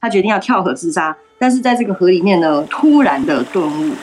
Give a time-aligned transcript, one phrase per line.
[0.00, 3.94] 他决定要跳河自杀，但是在这个河里面呢，突然的顿悟。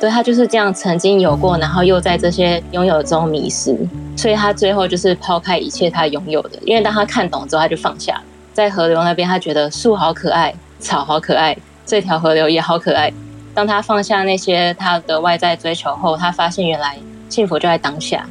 [0.00, 3.74] 对，他就是这样，曾经有过，然后又在这些拥有中迷失，
[4.16, 8.20] 所以他最后就是抛开一切他拥有的，因为当他看懂之后，他就放下。
[8.52, 11.56] 在河流那边，他觉得树好可爱，草好可爱，
[11.86, 13.12] 这条河流也好可爱。
[13.54, 16.98] 当他放下那些他的外在追求后，他发现原来
[17.28, 18.28] 幸福就在当下。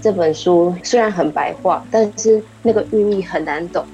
[0.00, 3.84] 这本书虽然很白话，但是那个寓意很难懂。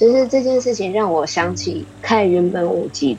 [0.00, 3.18] 其实这件事情让我想起看原本舞集。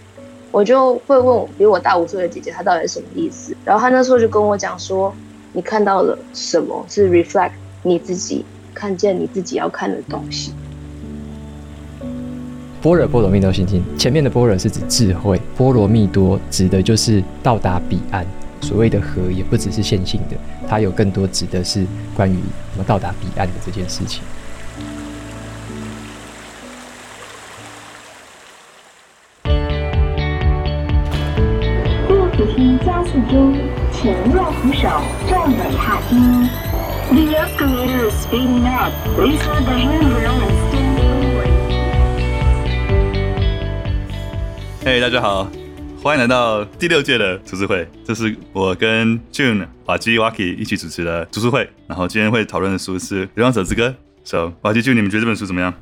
[0.50, 3.56] 我就会问我比我大五岁的姐姐，她到底是什么意思？
[3.64, 5.14] 然后她那时候就跟我讲说
[5.54, 6.84] ：“你看到了什么？
[6.90, 7.52] 是 reflect
[7.84, 10.54] 你自己看见你自己要看的东西。”
[12.82, 18.26] 般若波罗蜜多心经前面的般若是指智慧，波罗蜜多指的就是到达彼岸。
[18.60, 20.36] 所谓的河也不只是线性的，
[20.68, 21.86] 它有更多指的是
[22.16, 22.38] 关于
[22.74, 24.24] 什么到达彼岸的这件事情。
[38.22, 38.94] Speeding up.
[39.16, 41.50] Please hold the handrail and stand forward.
[44.86, 45.50] 嘿，大家好，
[46.04, 47.88] 欢迎来到第六届的读书会。
[48.06, 51.68] 这是我跟 June、瓦基、Waki 一起主持的读书会。
[51.88, 53.90] 然后今天会讨论的书是《流浪者之歌》。
[54.24, 55.74] So，瓦基、June，你们觉得这本书怎么样？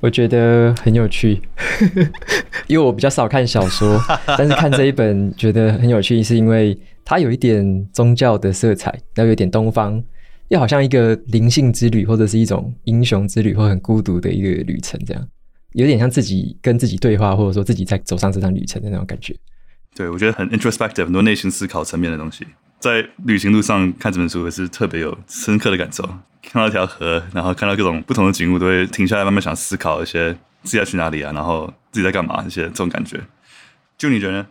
[0.00, 1.40] 我觉得很有趣，
[2.68, 3.98] 因为我比较少看小说，
[4.38, 10.00] 但是看这一本觉得很有趣，是因为它有一点宗教的色彩，然后有点东方，
[10.48, 15.28] 又好像一个灵性之旅，或者是一种英雄之旅，或很孤独的一个旅程，这样
[15.72, 19.36] 有点像自己跟自己对话，或者说自己在走上这趟旅程的那种感觉。
[19.94, 22.46] 对，我觉得很 introspective，很多内心思考层面的东西，
[22.78, 26.02] 在旅行路上看这本书也是特别有深刻的感受。
[26.40, 30.32] 看到一条河，然后看到各种不同的景物，都会停下来慢慢想思考一些
[30.62, 33.20] 自己要去哪里啊，然后自己在干嘛这些这种感觉。
[33.98, 34.46] 就你觉得呢？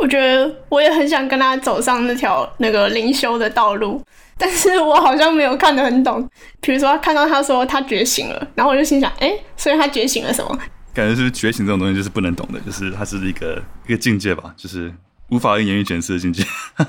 [0.00, 4.00] 我觉得我也很想跟他走上那条那个灵修的道路，
[4.36, 6.28] 但是我好像没有看得很懂。
[6.60, 10.58] 比如说看到他说他觉醒了，然后我就心想，哎，所以他觉醒了什么？
[10.94, 14.92] 感觉是觉醒这种东西就是不能懂的，就是它是一个一个境界吧，就是
[15.30, 16.42] 无法用言语解释的境界。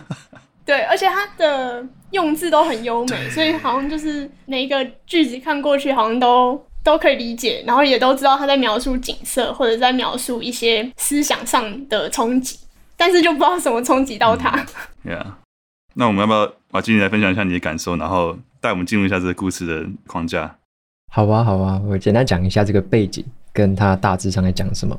[0.66, 12.58] 对，而且它的用字都很优美，所以好像就是每一个句子看过去，好像都都可以理解，然后也都知道他在描述景色，或者在描述一些思想上的冲击，
[13.00, 14.64] 但是就不知道什么冲击到他。
[15.96, 20.54] 那我们要不要把今天来分享一下你的感受，然后带我们进入一下这个故事的框架？
[21.12, 24.98] 好啊，好啊，我简单讲一下这个背景，跟他大致上在讲什么。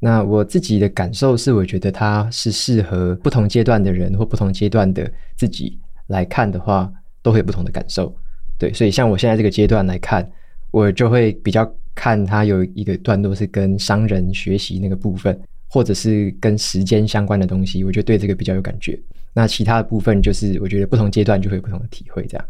[0.00, 6.90] 那我自己的感受是，我觉得它是适合不同阶段的人或不同阶段的自己来看的话，
[7.22, 8.12] 都会有不同的感受。
[8.58, 10.28] 对，所以像我现在这个阶段来看，
[10.72, 15.40] 我就会比较看它有一个段落是跟商人学习那个部分，
[15.72, 19.00] 或者是跟时间相关的东西，我就对这个比较有感觉。
[19.32, 22.26] 那其他的部分就是我觉得不同阶段就会有不同的体会。
[22.26, 22.46] 这样，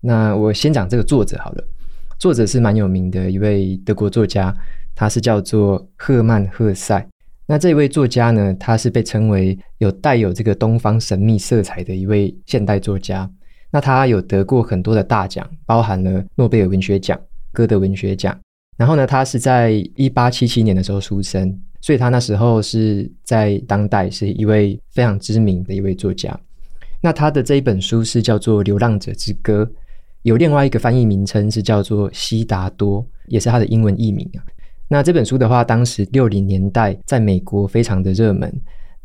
[0.00, 1.64] 那我先讲这个作者好了，
[2.16, 4.56] 作者是蛮有名的一位德国作家。
[4.94, 7.04] 他是叫做赫曼·赫塞。
[7.46, 13.28] 那这位作家呢，他是被称为有带有这个东方神秘色彩的一位现代作家。
[13.72, 17.18] 那他有得过很多的大奖，包含了诺贝尔文学奖、
[17.50, 18.38] 歌德文学奖。
[18.80, 26.34] 然后呢，他是在一八七七年的时候出生，所以他那时候是在当代是一位非常知名的一位作家。
[27.02, 29.64] 那他的这一本书是叫做《流浪者之歌》，
[30.22, 34.40] 有另外一个翻译名称是叫做《悉达多》，也是他的英文译名啊。
[34.88, 38.50] 那这本书的话，当时六零年代在美国非常的热门，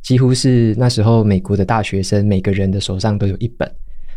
[0.02, 3.70] 几乎是那时候美国的大学生每个人的手上都有一本。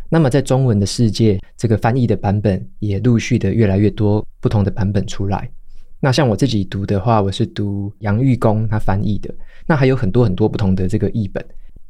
[0.09, 5.49] 那么在中文的世界，这个翻译的版本也陆续的越来越多不同的版本出来。
[6.01, 9.35] 那像我自己读的话，我是读杨玉公他翻译的。
[9.67, 11.45] 那还有很多很多不同的这个译本。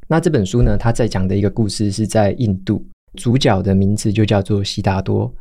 [0.09, 2.85] 那这本书呢，他在讲的一个故事是在印度，
[3.15, 5.33] 主角的名字就叫做悉达多。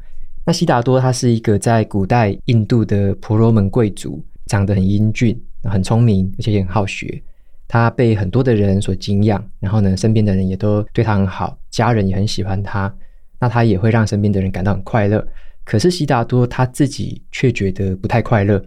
[0.45, 7.23] 那悉达多他是一个在古代印度的婆罗门贵族，长得很英俊，很聪明，而且也很好学。
[7.67, 12.93] 他被很多的人所敬仰，然后呢，身边的人也都对他很好，家人也很喜欢他。
[13.39, 15.25] 那他也会让身边的人感到很快乐。
[15.63, 18.63] 可是悉达多他自己却觉得不太快乐。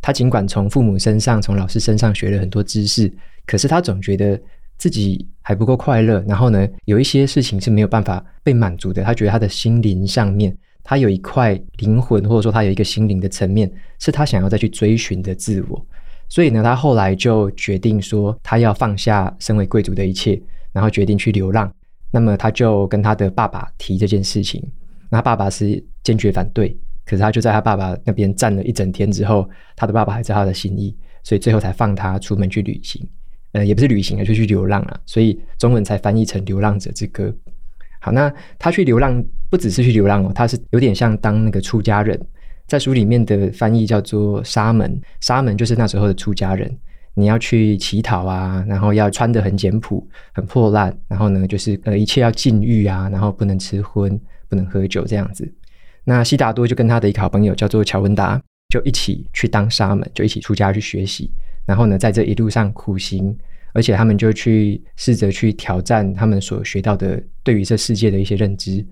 [0.00, 3.12] 他尽管从父母身上、从老师身上学了很多知识，
[3.46, 4.40] 可是他总觉得
[4.76, 6.22] 自己还不够快乐。
[6.28, 9.02] 然后呢，有一些事情是没有办法被满足的。
[9.02, 10.56] 他觉得他的心灵上面。
[10.84, 13.70] 他有一块灵魂，或者说他有一个心灵的层面，
[14.00, 15.86] 是他想要再去追寻的自我。
[16.32, 20.40] 所以呢，他后来就决定说，他要放下身为贵族的一切，
[20.72, 21.70] 然后决定去流浪。
[22.10, 24.66] 那么他就跟他的爸爸提这件事情，
[25.10, 26.74] 那他爸爸是坚决反对。
[27.04, 29.46] 可是他就在他爸爸那边站了一整天之后，
[29.76, 33.06] 他的爸爸还知道他的心意，所以最后才放他出门去旅行。
[33.52, 34.98] 呃，也不是旅行啊，就去流浪了。
[35.04, 37.24] 所以中文才翻译成《流浪者之歌》。
[38.00, 42.18] 好，那他去流浪不只是去流浪哦，他是有点像当那个出家人，
[42.72, 44.98] 在书里面的翻译叫做沙门。
[45.20, 46.74] 沙门就是那时候的出家人，
[47.12, 55.46] 你要去乞讨啊，然后要穿得很简朴、很破烂，然后呢，就是呃一切要禁欲啊，然后不能吃荤、不能喝酒这样子。
[56.02, 58.40] 那悉达多就跟他的一个好朋友叫做乔文达，
[58.70, 61.30] 就一起去当沙门，就一起出家去学习。
[61.66, 63.36] 然后呢，在这一路上苦行，
[63.74, 68.82] 而且他们就去试着去挑战他们所学到的对于这世界的一些认知。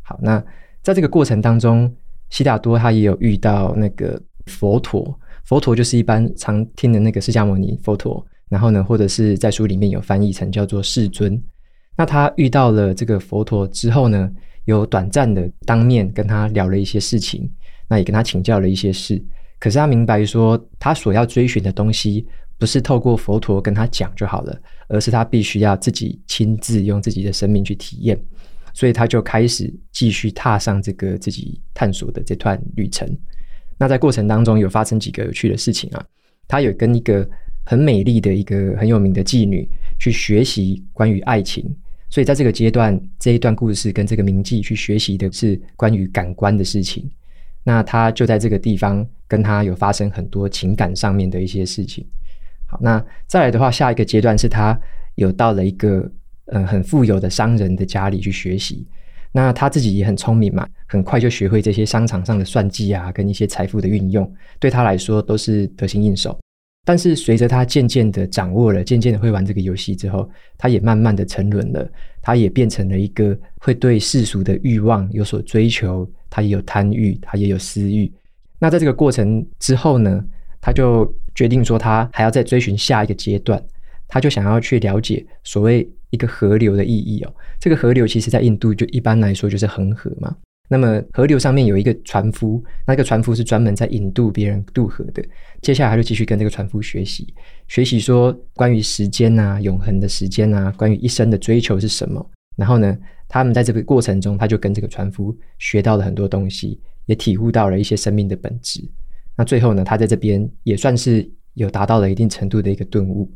[0.00, 0.42] 好，那
[0.80, 1.94] 在这个过程当中，
[2.30, 8.24] 悉达多他也有遇到那个佛陀，佛陀就是一般常听的那个释迦牟尼佛陀。
[8.48, 11.42] 然后呢，或者是在书里面有翻译成叫做世尊。
[11.96, 14.30] 那他遇到了这个佛陀之后呢，
[14.66, 17.50] 有短暂的当面跟他聊了一些事情，
[17.88, 19.20] 那也跟他请教了一些事。
[19.58, 22.24] 可是他明白说，他所要追寻的东西
[22.56, 24.56] 不是透过佛陀跟他讲就好了，
[24.86, 28.16] 而是他必须要自己亲自用自己的生命去体验。
[28.76, 33.08] 所以他就开始继续踏上这个自己探索的这段旅程。
[33.78, 36.04] 那在过程当中有发生几个有趣的事情啊，
[36.46, 37.26] 他有跟一个
[37.64, 39.66] 很美丽的一个很有名的妓女
[39.98, 41.64] 去学习关于爱情。
[42.10, 47.10] 所以在这个阶段，这一段故事跟这个名妓去学习的是关于感官的事情。
[47.64, 52.06] 那他就在这个地方跟他有发生很多情感上面的一些事情。
[52.66, 54.78] 好，那再来的话，下一个阶段是他
[55.14, 56.10] 有到了一个
[56.46, 58.86] 呃很富有的商人的家里去学习。
[59.32, 66.38] 那他自己也很聪明嘛，很快就学会这些商场上的算计啊，跟一些财富的运用，对他来说都是得心应手。
[66.86, 71.86] 但是随着他渐渐的掌握了，渐渐的会玩这个游戏之后，他也慢慢的沉沦了。
[72.22, 78.10] 他也变成了一个会对世俗的欲望有所追求，他也有贪欲，他也有私欲。
[78.58, 80.24] 那在这个过程之后呢，
[80.60, 83.62] 他就决定说，他还要再追寻下一个阶段。
[84.08, 87.34] 他就想要去了解所谓一个河流的意义哦。
[87.60, 90.36] 这个河流其实在印度就一般来说就是恒河嘛。
[90.68, 95.22] 那么河流上面有一个船夫，那个船夫是专门在引渡别人渡河的。
[95.62, 97.32] 接下来他就继续跟这个船夫学习，
[97.68, 102.30] 学习说关于时间啊、永恒的时间啊，关于一生的追求是什么。
[102.56, 102.98] 然后呢，
[103.28, 108.82] 他们在这个过程中，他就跟这个船夫学到了很多东西，也体悟到了一些生命的本质。
[109.36, 113.30] 那最后呢，他在这边也算是有达到了一定程度的一个顿悟。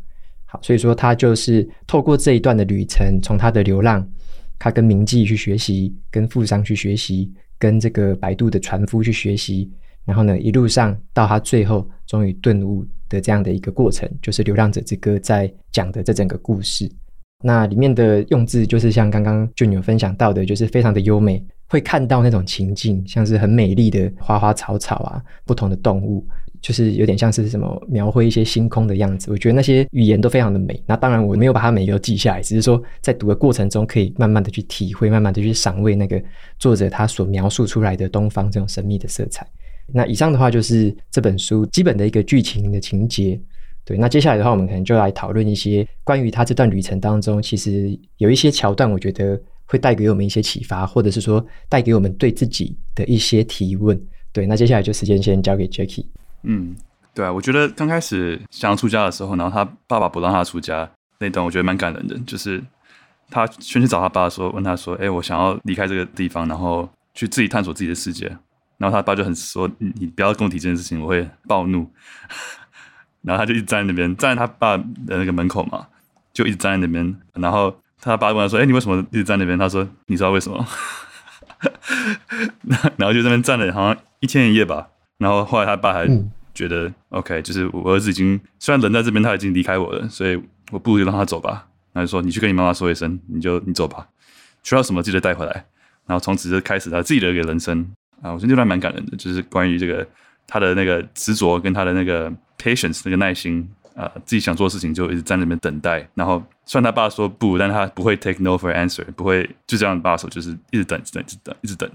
[0.51, 4.07] 好，所以说他就是透过这一段的旅程，从他的流浪。
[4.63, 9.71] 他跟名妓去学习，跟富商去学习，跟这个摆渡的船夫去学习，
[10.05, 16.87] 然后呢，一路上到他最后终于顿悟的这样的一个过程，就是《流浪者之歌》在讲的这整个故事。
[17.43, 26.23] 那里面的用字就是像刚刚就有分享到的，就是非常的优美，会看到那种情境，像是很美丽的花花草草啊，不同的动物。
[26.61, 30.83] 就是有点像是什么描绘一些星空的样子，我觉得那些语言都非常的美。
[30.87, 36.23] 那当然我没有把它每一个都记下来，只是说在读的过程中可以慢慢的去体会，慢慢的去赏味那个
[36.59, 39.47] 作者他所描述出来的东方这种神秘的色彩。
[39.93, 43.41] 那以上的话就是这本书基本的一个剧情的情节。
[43.83, 54.01] 对，那接下来的话我们可能就来讨论一些关于他这段旅程当中，其实有一些桥段，我觉得会带给我们一些启发，或者是说带给我们对自己的一些提问。
[54.33, 56.05] 对，那接下来就时间先交给 Jacky。
[56.43, 56.75] 嗯，
[57.15, 60.89] 对啊，我觉得刚开始想要出家的时候，然后他爸爸不让他出家
[61.19, 62.19] 那段，我觉得蛮感人的。
[62.21, 62.63] 就是
[63.29, 68.27] 他先去找他爸说，问他说：“哎，我想要离开这个地方，然后去自己探索自己的世界。”
[68.79, 71.91] 然后他爸就很说：“你不要跟我提这件事情，我会暴怒。”
[73.21, 75.87] 然后他就一直站在那边，站在他爸的那个门口嘛，
[76.33, 77.21] 就一直站在那边。
[77.35, 80.67] 然后他爸问他说：“哎，你为什么一直站那边？”他说：“你知道为什么？”
[82.97, 84.89] 然后就在那边站了好像一天一夜吧。
[85.21, 86.09] 然后后来他爸还
[86.55, 91.69] 觉得、嗯、OK，就是我儿子已经虽然人在这边，他已经离开我了，所以我不如就让他走吧。
[91.93, 94.07] 他就说：“你去跟你妈妈说一声，你就你走吧，
[94.63, 95.53] 需要什么记得带回来。”
[96.07, 97.85] 然后从此就开始他自己的一个人生
[98.23, 100.07] 啊，我觉得这段蛮感人的，就是关于这个
[100.47, 106.09] 他的那个执着跟他的那个 patience 那个耐心啊，自己想做的事情就一直在那边等待。
[106.15, 111.91] 然后虽然他爸说不，但他不会 take no for answer，不会就这样把手，就是一直等，一直等，一直等，一直等。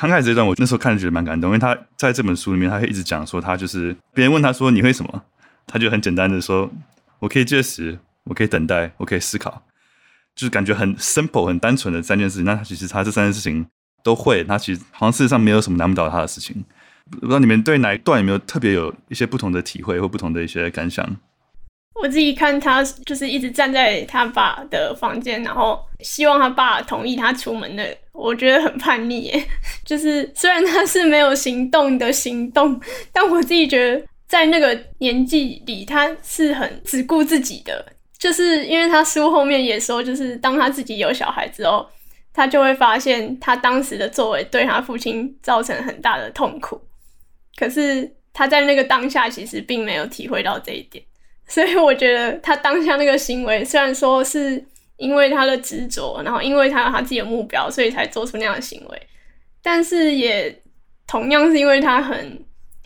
[0.00, 5.24] 刚开始这段，我那时候看着觉得蛮感动，因为他在这本书里面，他会一直讲说，他就是别人问他说你会什么，
[5.66, 6.70] 他就很简单的说，
[7.18, 9.62] 我可以借时，我可以等待，我可以思考，
[10.34, 12.46] 就是感觉很 simple、很单纯的三件事情。
[12.46, 13.66] 那他其实他这三件事情
[14.02, 16.64] 都会，他其实好像事实上没有什么难不倒他的事情。
[17.10, 21.14] 不知道你们对哪一段有没有特别有一些不同的体会或不同的一些感想？
[21.94, 29.44] 我自己看他就是一直站在他爸的房间，然后希望他爸同意他出门的，我觉得很叛逆耶。
[29.84, 32.80] 就是虽然他是没有行动的行动，
[33.12, 37.84] 但我自己觉得在那个年纪里，他是很只顾自己的。
[38.18, 41.86] 就是因为他书后面也说，就是当他自己有小孩之后，
[42.32, 46.80] 他就会发现他当时的作为对他父亲造成很大的痛苦。
[47.56, 51.04] 可是他在那个当下其实并没有体会到这一点。
[51.50, 54.64] 所以我觉得他当下那个行为，虽然说是
[54.96, 59.02] 因为他的执着，然后因为他有他自己的目标，所以才做出那样的行为，
[59.60, 60.62] 但是也
[61.06, 62.44] 同样是因为他很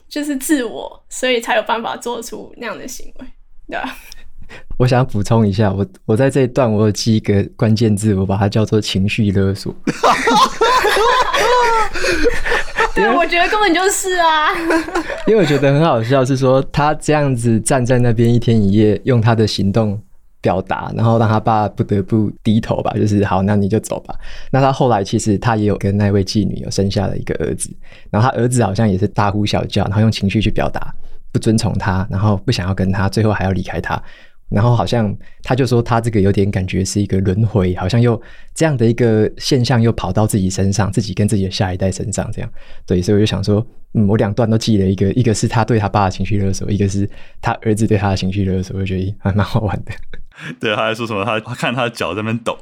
[0.08, 3.26] 就是自我，所以才有办法做出那样的行为，
[3.68, 3.96] 对吧？
[4.78, 9.74] 我想补充一下，我我在这一段我有记一个关键字，我把它叫做情绪勒索。
[12.94, 14.48] 对， 我觉得根本就是啊。
[15.26, 20.00] 因为我觉得很好笑，是说他这样子站在那边一天一夜，用他的行动
[20.40, 24.14] 表达，然后让他爸不得不低头吧，就是好，那你就走吧。
[24.50, 27.70] 那他后来其实他也有跟那位妓女有生下了一个儿子，
[28.10, 30.94] 然后他儿子好像也是大呼小叫，然后用情绪去表达
[31.32, 34.00] 不尊崇他，然后不想要跟他，最后还要离开他。
[34.54, 38.22] 然后好像他就说他这个有点感觉是一个轮回，好像又
[38.54, 42.48] 这样的一个现象又跑到自己身上，自己跟自己的下一代身上这样。
[42.86, 47.10] 对，所以我就想说，嗯，我两段都记了一个，一个是他对他爸的情绪勒索，一个是
[47.42, 49.90] 他儿子对他的情绪勒索，我觉得还蛮好玩的。
[50.60, 51.24] 对，他还说什么？
[51.24, 52.56] 他他看他的脚在那边抖，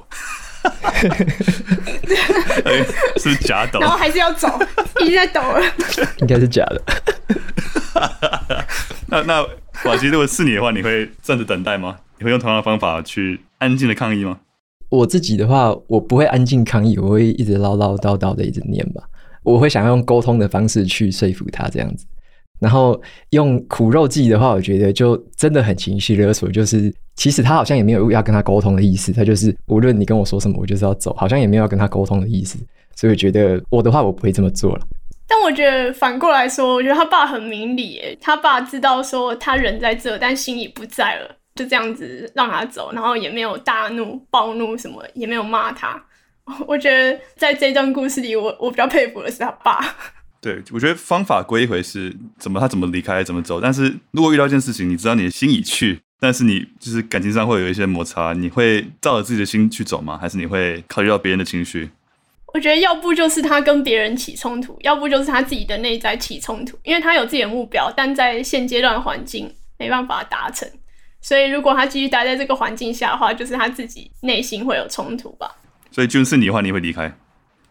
[3.20, 4.48] 是假抖，然后还是要走，
[5.00, 5.62] 一直在抖了，
[6.20, 6.82] 应该是假的。
[9.08, 9.46] 那 那。
[9.86, 11.96] 瓦基，如果是你的话，你会站着等待吗？
[12.18, 14.38] 你会用同样的方法去安静的抗议吗？
[14.90, 19.02] 我自己的话，我不会安静抗议，我会一直唠唠叨叨的一直念吧。
[19.42, 22.06] 我会想要用沟通的方式去说服他这样子。
[22.60, 26.48] 然后用苦肉计的话，我觉得就真的很情绪勒索。
[26.48, 32.56] 就是其实他好像也没有要跟他沟通的意思，他就是无论你跟我说什么，我就是要走，好像也没有要跟他沟通的意思。
[32.94, 34.86] 所以我觉得我的话，我不会这么做了。
[35.28, 46.02] 但我觉得反过来说，我觉得他爸很明理，他爸知道说他人在这，但心已不在了，就这样子让他走，然后也没有大怒、暴怒什么，也没有骂他。
[46.66, 49.80] 我觉得在这段故事里，我我比较佩服的是他爸。
[50.42, 53.60] 对，我觉得方法归一回事，怎么他怎么离开，怎么走。
[53.60, 60.18] 但是如果遇到一件事情，你知道你的心已去，但是你就是感情上会有一些摩擦，你会照着自己的心去走吗？
[60.20, 61.90] 还是你会考虑到别人的情绪？
[62.54, 70.68] 我觉得要不就是他跟别人起冲突，要不就是他自己的内在起冲突，因为他有自己的目标，但在现阶段环境没办法达成，
[71.20, 75.50] 所以如果他继续待在这个环境下的话，就是他自己内心会有冲突吧。
[75.90, 77.10] 所以就是你的话，你会离开？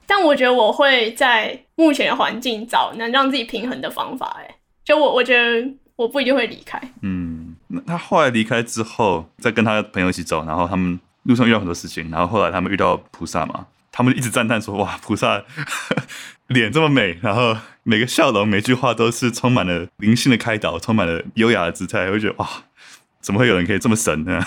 [0.07, 4.35] 但我觉得我会在目前的环境找能让自己平衡的方法。
[4.39, 6.81] 哎，就我我觉得我不一定会离开。
[7.01, 13.67] 嗯，那他后来离开之后，再跟他朋友一起走，然后他们路上遇到很多事情，然后后来他们遇到菩萨嘛。
[14.01, 15.43] 他们一直赞叹说：“哇，菩萨
[16.49, 22.49] 脸这么美，然后每个笑容、每句话都是充满了灵性的开导，充满了优雅的姿态。”我觉得哇，
[23.21, 24.43] 怎么会有人可以这么神呢？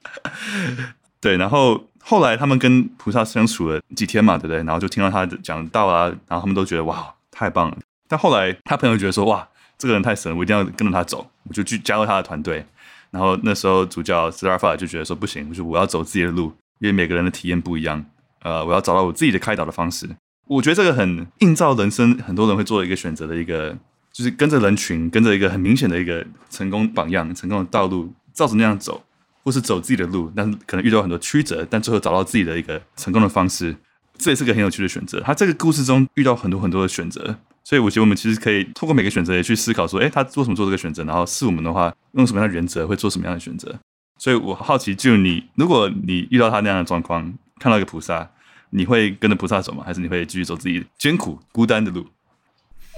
[1.20, 4.56] 对，然后后来他们跟菩萨相处了几天嘛，对不对？
[4.56, 7.76] 然后就听到他讲道啊，然后他们都觉得哇，太棒了。
[8.08, 12.64] 但后来他朋友觉得说：“哇，这个人太神，我一定要跟着他走。”我就去加入他的团队。
[13.10, 18.02] 然后那时候主教斯拉法就觉得说：“不行，我就我要走自己的路，因为每个人的体验不一样。”
[18.44, 20.08] 呃，我要找到我自己的开导的方式。
[20.46, 23.76] 我觉得这个很映照人生，很多人会做一个选择的一个，
[24.12, 29.02] 就是跟着人群，跟着一个很明显的一个成功榜样、成功的道路，照着那样走，
[29.42, 33.74] 或是走自己的路，但是可能遇到很多曲折，但最后找到自己的一个成功的方式，
[34.18, 35.18] 这也是个很有趣的选择。
[35.20, 37.34] 他这个故事中遇到很多很多的选择，
[37.64, 43.74] 所以我觉得我们其实可以透过每个选择也去思考说，诶，他做什么做这个选择，然后是我们的话，用什么样的原则会做什么样的选择。
[44.18, 47.32] 所以我好奇，就你，如果你遇到他那样的状况，
[47.64, 48.30] 看到一个菩萨。
[48.76, 49.84] 你会跟着菩萨走吗？
[49.86, 52.04] 还是你会继续走自己艰苦孤单的路？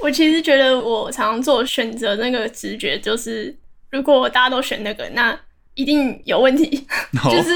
[0.00, 3.54] 我其实觉得，我常常做选择那个直觉就是，
[3.90, 5.38] 如果大家都选那个，那
[5.74, 6.86] 一定有问题。
[7.12, 7.20] No.
[7.30, 7.50] 就是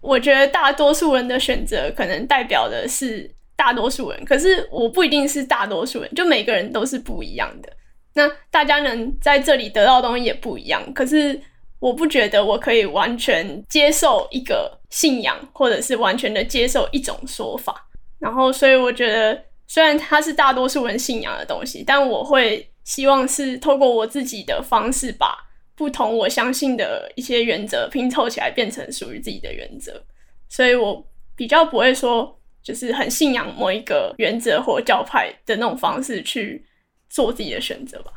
[0.00, 7.72] 我觉得大多数人的选择可能代表的是大多数人，可是我不一定是大多数人，就每个人都是不一样的。
[8.14, 11.40] 那大家能在这里得到的东西也不一样，可是。
[11.78, 17.88] 我不觉得我可以完全接受一个信仰，或者是完全的接受一种说法。
[18.18, 25.36] 然后，所以我觉得，虽然它是大多数人信仰的东西，但我会希望是透过我自己的方式，把
[25.74, 30.02] 不同我相信的一些原则拼凑起来，变成属于自己的原则。
[30.48, 31.06] 所以我
[31.36, 36.64] 比较不会说，就是很信仰某一个原则或教派的那种方式去
[37.10, 38.12] 做自己的选择吧。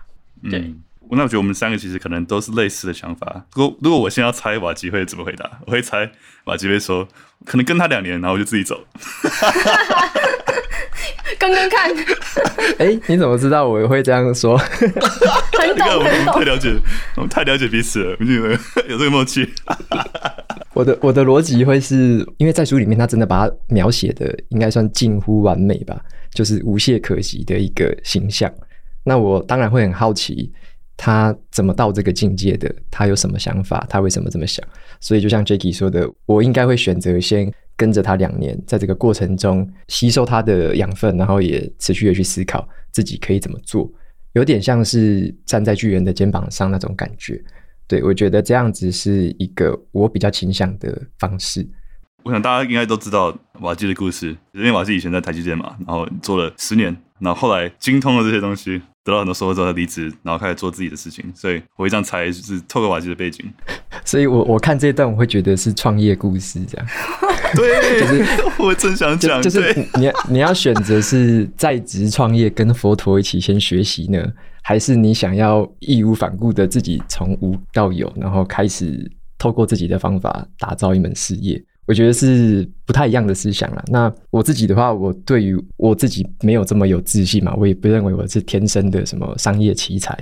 [0.49, 0.59] 对。
[0.59, 0.81] 嗯
[1.17, 3.45] 那我觉得我们三个其实可能都是类似的想法。
[3.55, 6.09] 如果如果我现在要猜瓦吉会怎么回答，我会猜
[6.45, 7.07] 瓦吉会说，
[7.45, 8.79] 可能跟他两年，然后我就自己走。
[11.39, 11.89] 跟跟看。
[12.77, 14.57] 哎、欸，你怎么知道我会这样说？
[14.57, 16.25] 很懂，我们。
[16.25, 16.75] 太了解，
[17.15, 19.47] 我们太了解彼此了，我们有这个默契。
[20.73, 25.99] 我的我的逻辑会是因为在书里面，他真的把他描写的应该算近乎完美吧，
[26.33, 28.51] 就是无懈可击的一个形象。
[29.03, 30.51] 那我当然会很好奇。
[31.01, 32.69] 他怎么到这个境界的？
[32.91, 33.87] 他有什么想法？
[33.89, 34.61] 他为什么这么想？
[34.99, 43.89] 所以就像 Jacky 说的，我应该会选择先跟着他两年，在这个过程中吸收他的养分，然后也持续的去思考自己可以怎么做，
[44.33, 47.41] 有点像是站在巨人的肩膀上那种感觉。
[47.87, 51.65] 对，我觉得这样子是一个我比较倾向的方式。
[52.23, 58.81] 我想大家应该都知道瓦基的故事，因为瓦基以前在台积电嘛，然后做了十年，然后后来精通了这些东西。
[59.03, 61.25] 得到很多收获之后，他离职，然后开始做自己的事情。
[61.33, 63.45] 所以我会这样猜，就是透过瓦基的背景。
[64.05, 66.87] 所以我我看这一段，我会觉得是创业故事这样。
[67.55, 74.23] 对，就是 我真想讲，就，就是你你要选择是在职创业，跟佛陀一起先学习呢，
[74.61, 81.59] 还是你想要义无反顾的自己从无到有，然后开始透过自己的方法打造一门事业？
[81.89, 83.83] 我觉得是不太一样的思想啦。
[83.87, 90.15] 那我自己的话，我对于我自己没有这么有自信嘛，我也不认为我是天生的什么商业奇才。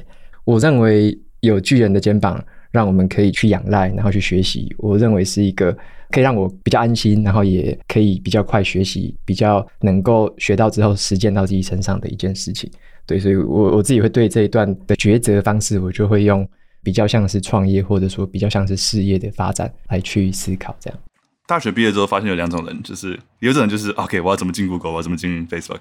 [0.46, 4.74] 我认为有巨人的肩膀，让我们可以去仰赖，然后去学习。
[4.78, 5.78] 我认为是一个
[6.10, 12.72] 可以让我比较安心，然后也可以比较快学习，比较能够学到之后实践到自己身上的一件事情。
[13.06, 16.48] 对，所以我我自己会对这一段的抉择方式，我就会用
[16.82, 20.98] 比较像是创业，或者说比较像是事业的发展来去思考这样。
[21.48, 25.80] 大学毕业之后，发现有两种人，就是有一种人就是 OK，我要怎么进 Google，我要怎么进 Facebook。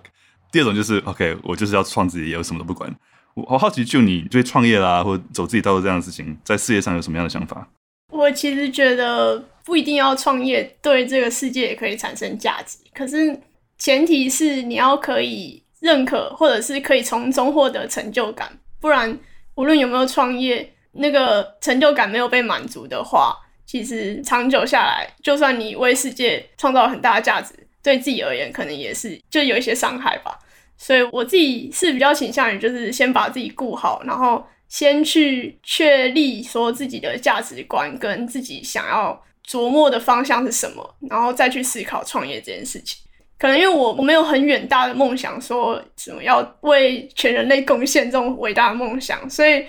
[0.52, 2.94] 第二种就是 OK，我就是要创自己业，我什么都不管。
[3.34, 7.68] 我好好奇，就你对创业啦，或走自己道路这样的事情，在事业上有什么样的想法？
[8.12, 12.78] 我其实觉得不一定要创业，对这个世界也可以产生价值。
[12.94, 13.38] 可是
[13.76, 18.56] 前提是你要可以认可，或者是可以从中获得成就感。
[18.80, 19.18] 不然，
[19.56, 23.36] 无论有没有创业，那个成就感没有被满足的话。
[23.78, 30.38] 其实长久下来，就算你为世界创造了很大的价值，对自己而言可能也是就有一些伤害吧。
[30.78, 42.98] 所以我自己是比较倾向于就是先把自己顾好，然后先去确立说自己的价值观跟自己想要琢磨的方向是什么，然后再去思考创业这件事情。
[43.38, 49.64] 可能因为我我没有很远大的梦想，说什么要为全人类贡献这种伟大的梦想，所以。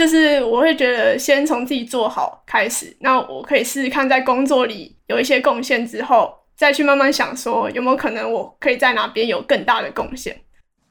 [0.00, 10.34] 就是我会觉得先从自己做好开始，那我可以试试看在工作里有一些贡献之后，再去慢慢想说有没有可能我可以在哪边有更大的贡献。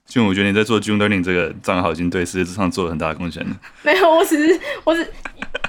[0.05, 3.55] 就我觉得你在做 June Learning 这个账号已经对世界上做了很大的贡献了。
[3.81, 5.03] 没有，我只是我只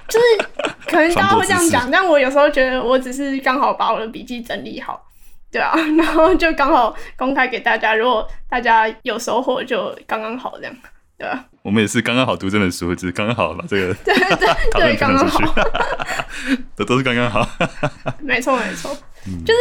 [0.07, 0.46] 就是
[0.87, 5.03] 可能大家会这样讲， 但我有时候觉得我只是刚好把我的笔记整理好，
[5.50, 10.76] 对啊，然后就刚好公开给大家，如果大家有收获就刚刚好这样。
[11.20, 15.54] 对啊，我们也是刚刚好读这本书，只是刚刚好把这个 对对 对刚刚好，
[16.74, 17.46] 都都是刚刚好。
[18.20, 18.90] 没错没错，
[19.44, 19.61] 就是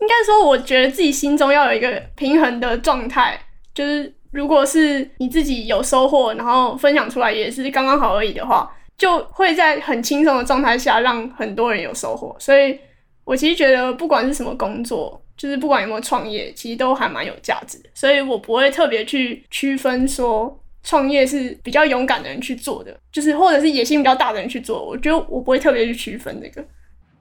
[0.00, 3.40] 应该说，我觉得自己心中要有一个平衡的状态，
[3.72, 12.36] 就是如果是你自己有收获，然后分享出来也是刚刚好而已的话，就会在很轻松的状态下让很多人有收获。
[12.38, 12.78] 所以
[13.24, 17.88] 我其实觉得，不管是什么工作，就是不管有没有创业，其实都还蛮有价值的。
[17.94, 20.54] 所以我不会特别去区分说。
[20.88, 24.82] 创业是比较勇敢的人去做的，就是或者是野心比较大的人去做。
[24.82, 26.66] 我觉得我不会特别去区分这个。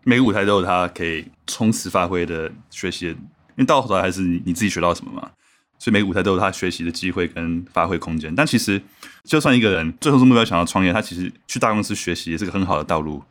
[0.05, 3.17] 每个舞台都有他可以充实发挥的学习，因
[3.57, 5.29] 为到头来还是你你自己学到什么嘛。
[5.79, 8.33] 所以每个舞台都有他学习的机会跟发挥空间。
[8.33, 8.81] 但其实，
[9.25, 13.21] 就算一个人最后是目标想要创业，他其实去大公司学习也是个很好的道路。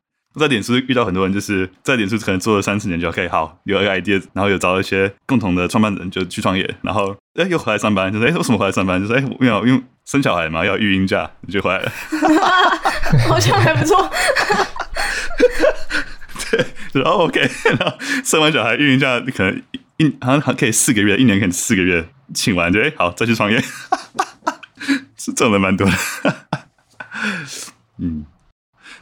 [0.40, 9.00] 在脸书遇到很多人，就是在脸书可能做了三四年就 OK，好有一个 idea，然后有找一些共同的创办人就去创业，然后哎又回来上班，就是哎为什么回来上班？
[9.00, 11.90] 就是哎没有因为生小孩嘛，要育婴假就回来了，
[13.28, 14.10] 好像还不错。
[16.50, 17.40] 对，然后 OK，
[17.78, 19.62] 然后生完小孩育婴假可能
[19.96, 23.58] 一好像还可以四个月，一年可以四个月请完就哎好再去创业，
[25.16, 25.94] 是挣的蛮多的。
[27.98, 28.26] 嗯，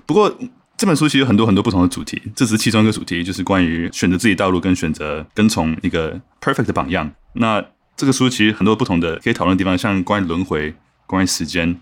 [0.06, 0.38] 不过。
[0.84, 7.10] 这本书其实有很多很多不同的主题，这是其中一个主题，就是关于选择自己道路跟选择跟从一个 perfect 的榜样。
[7.32, 7.64] 那
[7.96, 10.74] 这个书其实很多不同的可以讨论的地方，像关于轮回、
[11.06, 11.74] 关于时间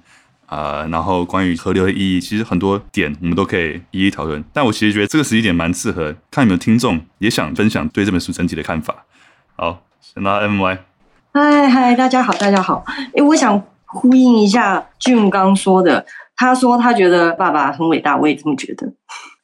[0.47, 4.45] 啊、然后关于河流的意义，其实很多点我们都可以一一讨论。
[4.53, 9.05] 但我其实觉得这个时机点蛮适合，看有没有听众也想分享对这本书整体的看法。
[9.57, 10.79] 好，先拉 MY。
[11.35, 12.85] 嗨嗨，大家好，大家好。
[13.15, 16.07] 诶，我想呼应一下俊刚说的。
[16.43, 18.93] 他说他觉得爸爸很伟大，我也这么觉得。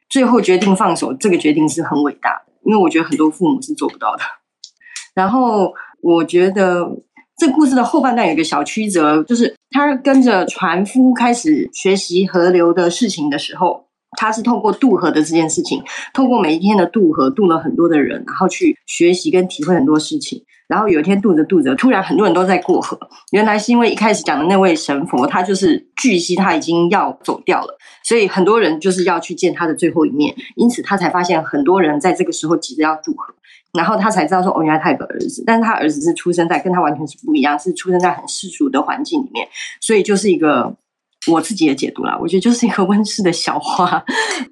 [0.09, 4.23] 最后决定放手，这个决定是很伟大的，因为我觉得很多父母是做不到的。
[5.15, 6.91] 然后我觉得
[7.37, 15.81] 这故事的后半段有一个小曲折，就是他跟着船夫开始学习河流的事情的时候，他是透过渡河的这件事情，
[16.13, 20.43] 透过每一天的渡河，渡了很多的人，然后去学习跟体会很多事情。
[20.69, 22.97] 然后有一天渡着渡着，突然很多人都在过河。
[23.33, 30.35] 原来是因为一开始讲的那位神佛，他就是据悉他已经要走掉了，所以很多人就是要去见他的最后一面。
[30.55, 33.35] 因此他才发现很多人在这个时候急着要渡河，
[33.73, 39.49] 然后他才知道说，哦，原来他有个儿子，但是他儿子是出生在跟他完全是不一样，是出生在很世俗的环境里面，
[39.81, 40.77] 所以就是一个。
[41.29, 44.03] 我自己的解读啦，我觉得就是一个温室的小花，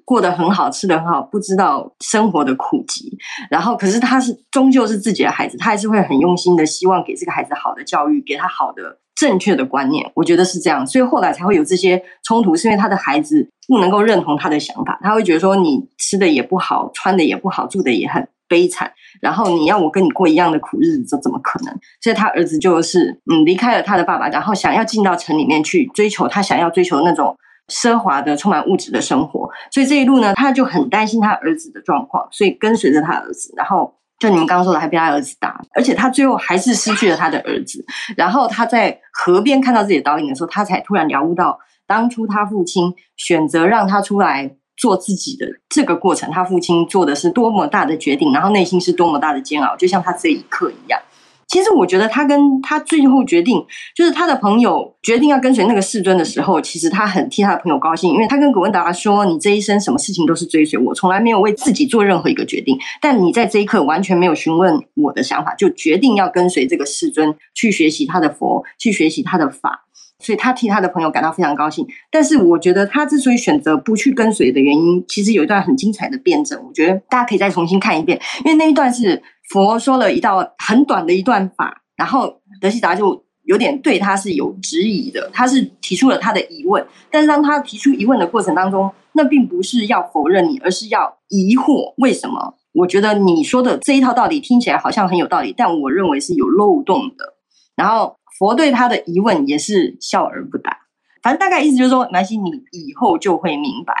[0.05, 3.17] 过得很好，吃得很好，不知道生活的苦集。
[3.49, 10.11] 然后，可是他是终究是自己的孩子，他还是会很用心的，希望给这个孩子好的教育，给他好的正确的观念。
[10.15, 21.73] 我觉得是这样，所以后来才会有这些冲突，是因为他的孩子不能够认同他的想法，他会觉得说你吃的也不好，穿的也不好，住的也很悲惨，然后你要我跟你过一样的苦日子，这怎么可能？
[22.01, 29.49] 所以他儿子就是嗯离开了他的爸爸，然后想要进到城里面去追求他想要追求那种奢华的、充满物质的生活。
[29.71, 33.53] 所以这一路呢，他就很担心他儿子的状况，所以跟随着他儿子。
[33.57, 37.85] 然后就你们刚刚说的，还被他儿子打，而且他最后还是失去了他的儿子。
[38.15, 44.55] 然后他在河边看到自己的倒影的时候，他才突然了悟到，当初他父亲选择让他出来。
[44.77, 51.01] 做自己的这个过程，他父亲做的是多么大的决定，然后内心是多么大的煎熬，就像他这一刻一样。
[51.47, 69.85] 其实我觉得他跟他最后决定，就是他的朋友决定要跟随那个世尊的时候，其实他很替他的朋友高兴，因为他跟古文达说：“你这一生什么事情都是追随我，从来没有为自己做任何一个决定，但你在这一刻完全没有询问我的想法，就决定要跟随这个世尊去学习他的佛，去学习他的法。”
[70.19, 92.55] 所以他替他的朋友感到非常高兴，但是我觉得他之所以选择不去跟随的原因，其实有一段很精彩的辩证，我觉得大家可以再重新看一遍，因为那一段是佛说了一道很短的一段法，然后德希达就有点对他是有质疑的，他是提出了他的疑问，但是当他提出疑问的过程当中，那并不是要否认你，而是要疑惑为什么？
[92.73, 97.35] 我觉得你说的这一套道理听起来好像很有道理，但我认为是有漏洞的，
[97.75, 98.16] 然后。
[98.37, 100.77] 佛对他的疑问也是笑而不答，
[101.23, 103.93] 反正大概意思就是说，南希，你以后就会明白，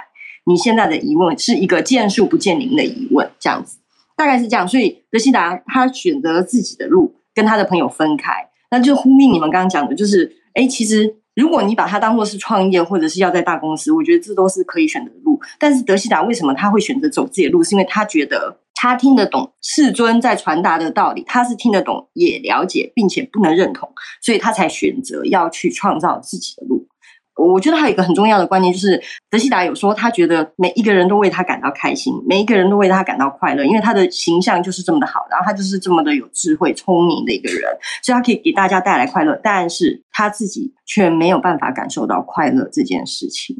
[0.45, 3.79] 你现在的疑问是一个见树不见林的疑问，这样子，
[4.15, 4.67] 大概是这样。
[4.67, 8.31] 所以德希达他选择了自己的路，跟他的朋友分开，
[8.69, 15.39] 那就呼应你们刚刚讲的，就是，哎，其实如果你把它当做是创业，或者是要在大公司，我觉得这都是可以选择的路。
[15.57, 18.59] 但是德希达为什么他会选择走自己的路，是因为他觉得。
[18.79, 26.87] 他听得懂世尊在传达的道理，他是听得懂，也了解，并且不能认同，所以他才选择要去创造自己的路。
[27.35, 37.61] 我觉得还有一个很重要的观念，就是德希达有说，他觉得每一个人都为他感到开心，每一个人都为他感到快乐，因为他的形象就是这么的好，然后他就是这么的有智慧、聪明的一个人，
[38.03, 43.57] 所以他可以给大家带来快乐，但是他自己却没有办法感受到快乐这件事情，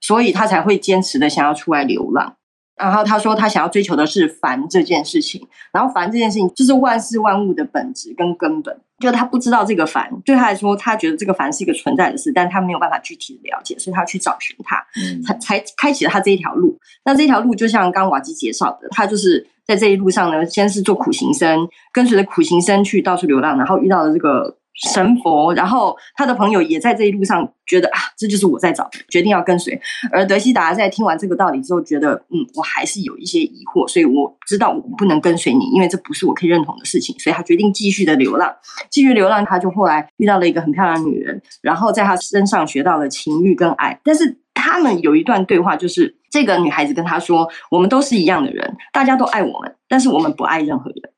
[0.00, 2.36] 所以他才会坚持的想要出来流浪。
[2.76, 8.76] 然后他说，他想要追求的是凡这件事情，然后凡这件事情就是万事万物的本质跟根本。
[8.98, 14.84] 就他不知道这个凡，对他来说，他觉得这个凡是一个存在的事，但他没有办法具体的了解，所以他去找寻它，
[15.26, 16.78] 才才开启了他这一条路。
[17.04, 24.56] 那这一条路就像刚瓦基介绍的，他就是在这一路上呢，先是做苦行僧，跟随着苦行僧去到处流浪，然后遇到了这个。
[24.74, 29.80] 神佛，然后他的朋友也在这一路上觉得啊，这就是我在找的，决定要跟随。
[30.10, 37.16] 而德西达在听完这个道理之后，觉得嗯，我还是有一些疑惑，所以我知道我不能跟随你，因为这不是我可以认同的事情。
[37.18, 38.52] 所以他决定继续的流浪，
[38.90, 39.44] 继续流浪。
[39.44, 44.00] 他就后来遇到了一个很漂亮的女人，然后在她身上学到了情欲跟爱。
[44.02, 51.10] 但是他们有一段对话，就是这个女孩子跟他说：“我们都是一样的人，大家都爱我们，但是我们不爱任何人。”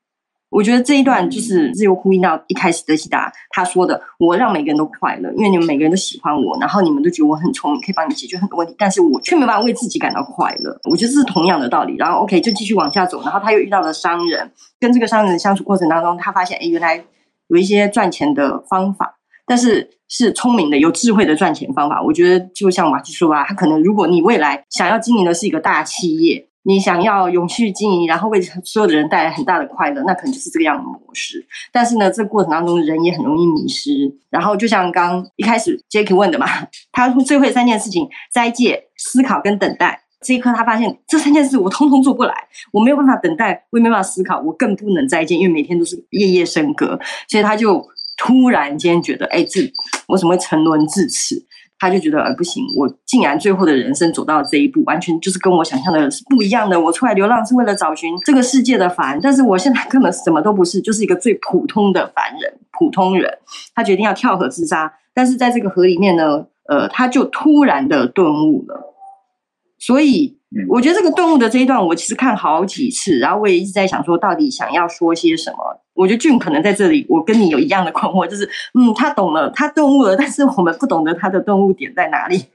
[0.49, 11.97] 我觉得这一段就是自由呼应到一开始德希达他说的：“我让每个人都快乐，因为你们每个人都喜欢我，然后你们都觉得我很聪明，可以帮你解决很多问题，但是我却没办法为自己感到快乐。”我觉得这是同样的道理。
[11.97, 17.03] 然后 OK，就继续往下走，然后他又遇到了商人，跟这个商人相处过程当中，他发现，哎，原来
[17.49, 22.01] 有一些赚钱的方法，但是是聪明的、有智慧的赚钱方法。
[22.01, 26.47] 我觉得就像马基说啊，他可能如果你未来想要经营的是一个大企业。
[26.67, 31.47] 你想要永续经营，然后为所有的人带来很大的快乐，那可能就是这个样的模式。
[31.71, 34.13] 但是呢，这个过程当中人也很容易迷失。
[34.29, 36.45] 然后就像刚一开始 Jacky 问的嘛，
[36.91, 40.01] 他最会三件事情：斋戒、思考跟等待。
[40.19, 42.33] 这一刻他发现这三件事我通通做不来，
[42.73, 46.99] 我没有办法等待，我也没办法思考，我更不能斋戒，因为每天都是夜夜笙歌。
[47.29, 47.81] 所以他就
[48.17, 49.61] 突然间觉得，哎，这
[50.09, 51.46] 我怎么会沉沦至此？
[51.79, 56.79] 他就觉得，呃，不行，我竟然最后的人生走到了这一步，完全就是跟我想象的是不一样的。
[56.79, 63.37] 我出来流浪是为了找寻这个世界的凡，但是我现在根本什么都不是，就是一个最普通的凡人、普通人。
[63.75, 68.93] 他决定要跳河自杀，但是在这个河里面呢，呃，他就突然的顿悟了。
[69.77, 70.36] 所以，
[70.69, 75.57] 我觉得这个顿悟的这一段，我其实看好几次，然后我也一直在想说，到底想要说些什么。
[75.93, 82.45] 我觉得俊可能在这里，我跟你有一样的困惑，就是，嗯，他懂了，他顿悟了，但是我们不懂得他的顿悟点在哪里，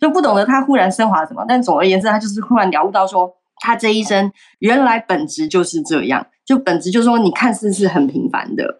[0.00, 1.44] 就不懂得他忽然升华什么。
[1.48, 8.78] 但总而言之，他就是忽然了悟到说，他这一生原来本质就是这样，就本质就是说，你看似是很平凡的，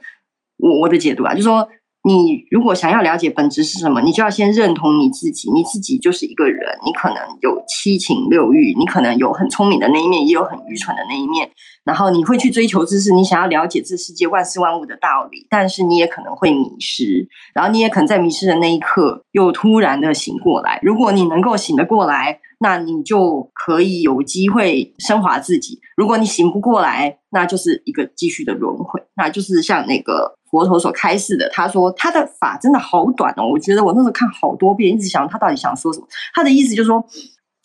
[0.59, 1.69] 我我的解读啊，就是说。
[2.03, 5.51] 你如果想要了解本质是什么，你就要先认同你自己。
[5.51, 11.51] 你自己就是一个人，你可能有七情六欲，你可能有很聪明的那一面，也有很愚蠢的那一面。
[11.85, 17.29] 然后你会去追求知识，你想要了解这世界万事万物的道理，但是你也可能会迷失。
[17.55, 20.79] 然后你也可能在迷失的那一刻，又突然的醒过来。
[20.83, 25.81] 如果你能够醒得过来，那你就可以有机会升华自己。
[25.97, 29.03] 如果你醒不过来，那就是一个继续的轮回。
[29.17, 30.37] 那就是像那个。
[30.51, 36.07] 佛陀所开示的，他说他的法真的好短哦，我觉得我那时候看好多遍，一直想他到底想说什么。
[36.35, 37.05] 他的意思就是说，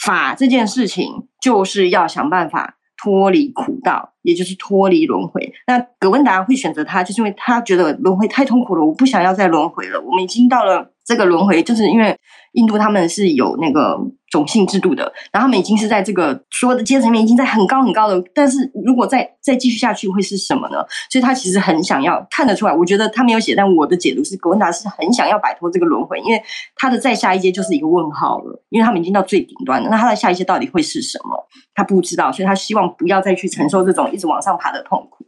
[0.04, 1.08] 法这件事情
[1.42, 5.52] 就是要想办法脱离苦道，也就是脱离轮回。
[5.66, 10.00] 那葛文达会选择他，就是因为他觉得轮回太痛苦了，我不想要再轮回了。
[10.00, 12.16] 我们已经到了这个轮回，就是因为
[12.56, 13.98] 印度他们是有那个。
[14.32, 20.80] 种姓制度的，然后他们已经是在这个所有的阶层里面已经在很高很高的，但是如果再再继续下去会是什么呢？
[21.10, 26.44] 所以他其实很想要看得出来，我觉得他没有写，但我的解读是，葛文达是很想要摆脱这个轮回，因为
[26.76, 31.48] 他的再下一阶就是一个问号了，因为他们已经到最顶端了，那他的下一阶到底会是什么？
[31.74, 35.26] 他不知道，所以他希望不要再去承受这种一直往上爬的痛苦，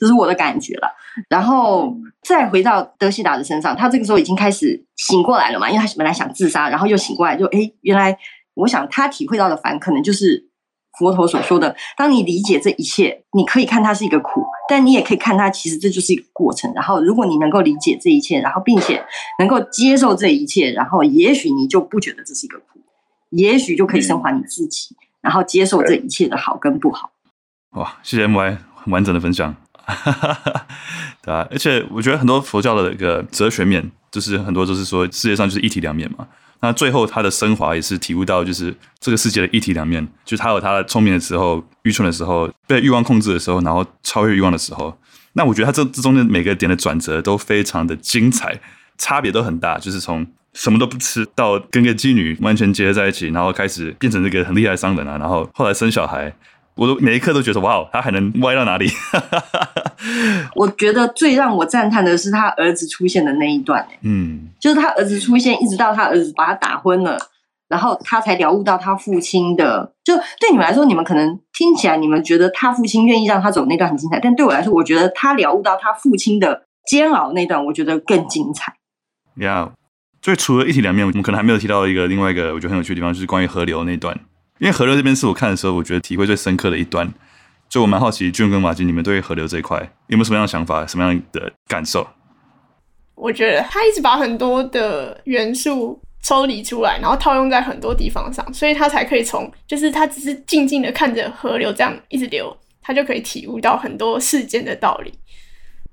[0.00, 0.88] 这是我的感觉了。
[1.28, 8.18] 然后再回到德西达的身上，他这个时候已经开始醒过来了嘛，因为他本来想自杀，然后又醒过来就，就诶原来。
[8.54, 10.50] 我想他体会到的烦，可能就是
[10.98, 16.70] 佛陀所说的：当你理解这一切，你可以看它是一个苦，但你也可以看它其实这就是一个过程。
[16.74, 19.02] 然后，如果你能够理解这一切，然后并且
[19.38, 22.80] 能够接受这一切，然后也许你就不觉得这是一个苦，
[23.30, 27.12] 也许就可以升华你自己，然后接受这一切的好跟不好。
[27.70, 28.58] 哇，谢谢 MY
[28.88, 29.54] 完整的分享，
[31.22, 36.26] 对啊，而且我觉得很多佛教的一个哲学面，就是很多都是说世界上就是一体两面嘛。
[36.62, 44.96] 那最后他的升华也是体悟到，就是这个世界的一体两面，就是他有他的聪明的时候，愚蠢的时候，被欲望控制的时候，然后超越欲望的时候。
[45.32, 48.60] 那我觉得他这这中间每个点的转折都非常的精彩，
[48.98, 56.34] 差别都很大，就是从什么都不吃到跟个妓女完全结合在一起，然后开始变成这个很厉害的商人啊，然后后来生小孩。
[56.76, 58.88] 我都每一刻都觉得哇哦，他还能歪到哪里？
[60.56, 67.18] 我觉得最让我赞叹的是他儿子出现的那一段，嗯，就是他儿子出现，一直到他儿子把他打昏了，
[67.68, 69.92] 然后他才了悟到他父亲的。
[70.04, 78.74] 就对你们来说，你们可能听起来你们觉得他父亲愿意让他走那段很精彩，但对我来说，我觉得他了悟到他父亲的煎熬那段，我觉得更精彩。
[79.36, 84.18] 呀、yeah，所以除了一体两面，我们可能还没有提到一个另外一个我觉得很有趣的地方，就是关于河流那段。
[84.58, 87.10] 因为河流这边是我看的时候，我觉得体会最深刻的一段，
[87.70, 89.78] 所以我蛮好奇，俊跟马吉，你们对河流这一块
[90.08, 92.06] 有没有什么样的想法，什么样的感受？
[93.14, 105.14] 我觉得他一直把很多的元素抽离出来，然后套用在很多地方上，所以他才可以从，就是他只是静静的看着河流这样一直流，他就可以体悟到很多世间的道理。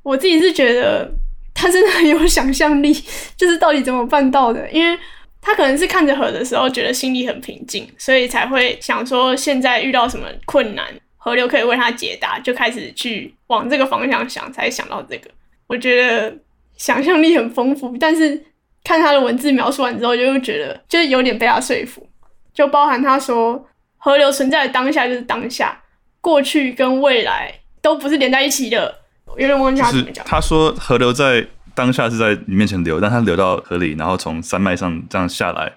[0.02, 1.12] 我自己是觉得
[1.54, 2.92] 他真的很有想象力，
[3.36, 4.98] 就是到底怎么办到的，因为。
[5.40, 10.86] 他可能是看着河的时候，觉得心里很平静，所以才会想说，现在遇到什么困难，
[11.28, 15.30] 河流可以为他解答，就开始去往这个方向想，才想到这个。
[15.68, 16.34] 我觉得
[16.78, 18.42] 想象力很丰富，但是
[18.82, 22.08] 看他的文字描述完之后，就会觉得就是有点被他说服。
[22.54, 25.78] 就包含他说，河流存在的当下就是当下，
[26.22, 28.96] 过去跟未来都不是连在一起的。
[29.38, 30.26] 有点忘记他怎么讲。
[30.26, 31.46] 他说河流在。
[31.76, 35.72] 当下是在你面前流，但它流到河里，然后从山脉上这样下来，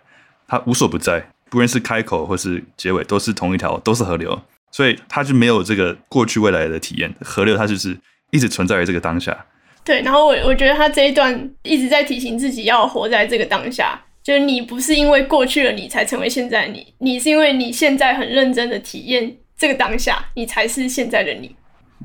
[0.48, 7.14] 它无所不在，不论是开口或是结尾，都是同一条，都是河流，所以它就没有这个过去未来的体验。
[7.20, 7.96] 河流它就是
[8.30, 9.36] 一直存在于这个当下。
[9.84, 21.54] 对，然后我我觉得他这一段一直在提醒自己要活在这个当下，就是你不是因为过去了你才成为现在你，你是因为你现在很认真的体验这个当下，你才是现在的你。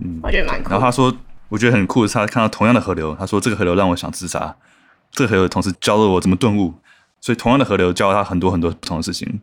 [0.02, 0.70] 嗯，我觉得蛮酷。
[0.70, 1.16] 然后他说。
[1.48, 4.54] 我觉得很酷的是，他看到同样的河流，他说这个河流让我想自杀。
[5.12, 6.74] 这个河流同时教了我怎么顿悟，
[7.22, 9.40] 所以同样的河流教了他很多很多不同的事情。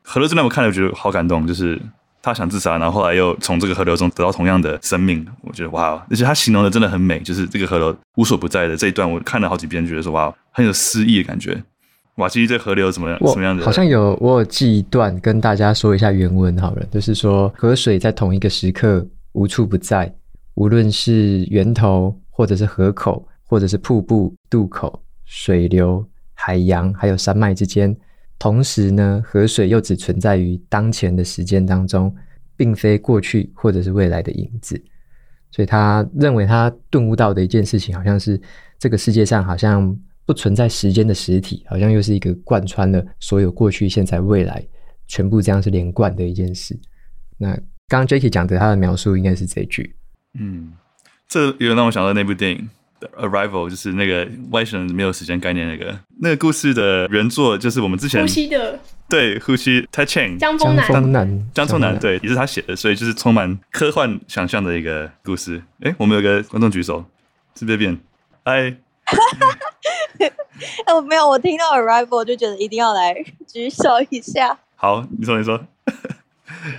[0.00, 1.78] 河流这段我看了，我觉得好感动，就是
[2.22, 5.26] 他想自杀，然后后来又从这个河流中得到同样的生命。
[5.42, 11.60] 我觉得哇，而且他形容的真的很美，就是这个河流无所不在的这一段，我看了好几遍，觉得说哇，很有诗意的感觉。
[12.16, 13.18] 瓦基这河流怎么样？
[13.26, 13.64] 什么样的？
[13.64, 20.14] 好像有，我有记一段跟大家说一下原文好了，就是说河水在同一个时刻无处不在，
[20.54, 27.96] 无论是源头，或者是河口，或者是瀑布、渡口、水流、海洋，还有山脉之间。
[28.42, 32.12] 同时呢，河水又只存在于当前的时间当中，
[32.56, 34.82] 并非过去或者是未来的影子。
[35.52, 38.40] 所以他认为他顿悟到的一件事情，好像是
[38.80, 44.60] 这个世界上好像不存在时间的实体，好像又是一个贯穿了所有过去、现在、未来，
[45.06, 46.76] 全部这样是连贯的一件事。
[47.38, 47.54] 那
[47.86, 49.94] 刚刚 Jacky 讲的他的描述应该是这句。
[50.36, 50.72] 嗯，
[51.28, 52.68] 这有让我想到那部电影。
[53.16, 60.86] Arrival 就是那个外星人没有时间概念那个那个故事的原作，就是我们之前呼吸的对呼吸 Ted Chiang 江峰南
[61.52, 65.62] 江峰南对也是他写的，所以就是充满科幻想象的一个故事。
[65.80, 67.04] 哎，我们有个观众举手，
[67.54, 67.98] 是不是变？
[68.44, 68.76] 哎，
[70.94, 73.14] 我没有，我听到 Arrival 就觉得一定要来
[73.46, 74.58] 举手一下。
[74.76, 75.60] 好，你说你说。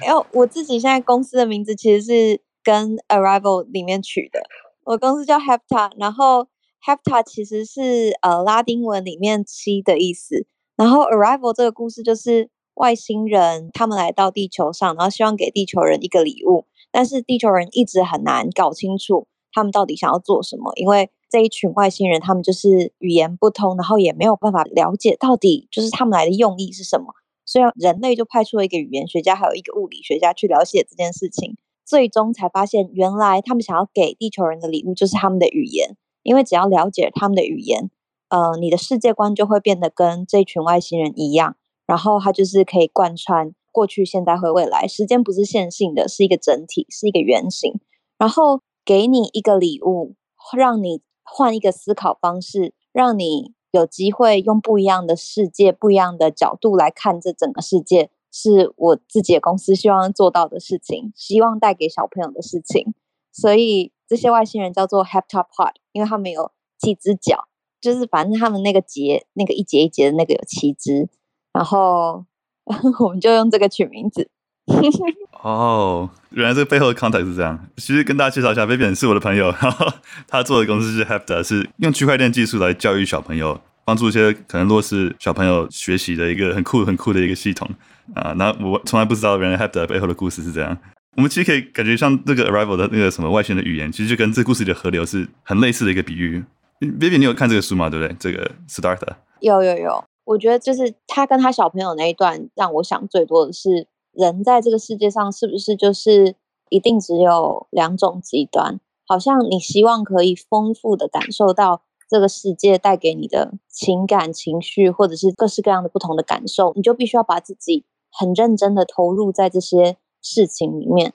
[0.01, 4.39] 哎， 我自己现在公司的名字其实是跟 Arrival 里面取的。
[4.85, 6.47] 我公司叫 Hepta，然后
[6.85, 10.45] Hepta 其实是呃拉丁文里面七的意思。
[10.75, 27.13] 然后 Arrival 这个故事就是外星人他们来到地球上，然后希望给地球人一个礼物，但是地球人一直很难搞清楚他们到底想要做什么，因为这一群外星人他们就是语言不通，然后也没有办法了解到底就是他们来的用意是什么。
[27.45, 31.55] 所以人类就派出了一个语言学家，还有一个物理学家去了解这件事情。
[31.85, 37.89] 最终才发现，原来他们想要给地球人的礼物就是他们的语言，因为只要了解他们的语言，
[38.29, 41.55] 呃，你的世界观就会变得跟这群外星人一样。
[41.85, 47.77] 然后它就是可以贯穿过去、现在和未来，时间不是线性的，是一个整体，是一个圆形。
[48.17, 50.15] 然后给你一个礼物，
[50.55, 58.09] 让你换一个思考方式，让你有机会用不一样的世界、不一样的角度来看这整个世界。
[58.33, 62.95] 是我自己的公司希望做到的事情，希望带给小朋友的事情。
[63.31, 67.47] 所以这些外星人叫做 Heptapod，因为他们有七只脚，
[67.79, 71.07] 就是反正他们那个节，那个一节一节的那个有七只，
[71.53, 72.25] 然后
[72.99, 74.29] 我们就用这个取名字。
[75.43, 77.67] 哦，原来这个背后的 context 是这样。
[77.77, 79.85] 其实跟大家介绍一下，Vivian 是我的朋友，然后
[80.27, 87.69] 他做的公司是 Hepta，是用区块链技术来教育小朋友，帮助一些可能弱势小朋友学习的一个很酷很酷的一个系统。
[88.15, 90.77] 啊，那我从来不知道原来 Hepta 背后的故事是这样。
[91.15, 96.43] 我们其实可以感觉像这个 Arrival 的那个什么外星的语言，其实就跟这故事里的河流是很类似的一个比喻。
[96.79, 97.89] Baby，你有看这个书吗？
[97.89, 98.15] 对不对？
[98.19, 106.35] 这个 Siddhartha 有有有，我觉得就是他跟他小朋友那一段让我想最多的是，人在这个世界上是不是就是
[106.69, 108.79] 一定只有两种极端？
[109.07, 111.83] 好像你希望可以丰富的感受到。
[112.09, 121.13] 这个世界带给你的情感、情绪，或者是各式各样的不同的感受，你就必须要把自己很认真的投入在这些事情里面，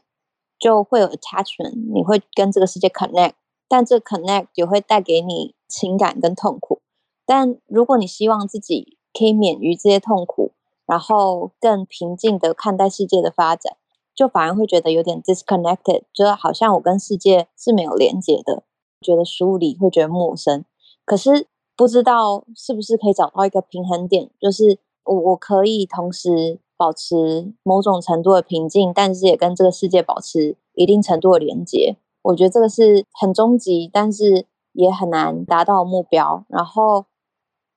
[0.58, 3.34] 就会有 attachment，你会跟这个世界 connect，
[3.68, 6.82] 但这 connect 也会带给你情感跟痛苦。
[7.24, 10.52] 但如果你希望自己可以免于这些痛苦，
[10.86, 13.76] 然后更平静的看待世界的发展，
[14.14, 18.64] 就反而会觉得有点 disconnected，就好像我跟世界是没有连接的，
[19.00, 20.64] 觉得疏离，会觉得陌生。
[21.04, 31.96] 可是不知道是不是可以找到一个平衡点，就是我我可以同时保持某种程度的平静，但是也跟这个世界保持一定程度的连接。
[32.22, 36.44] 我觉得这个是很终极，但是也很难达到目标。
[36.48, 37.04] 然后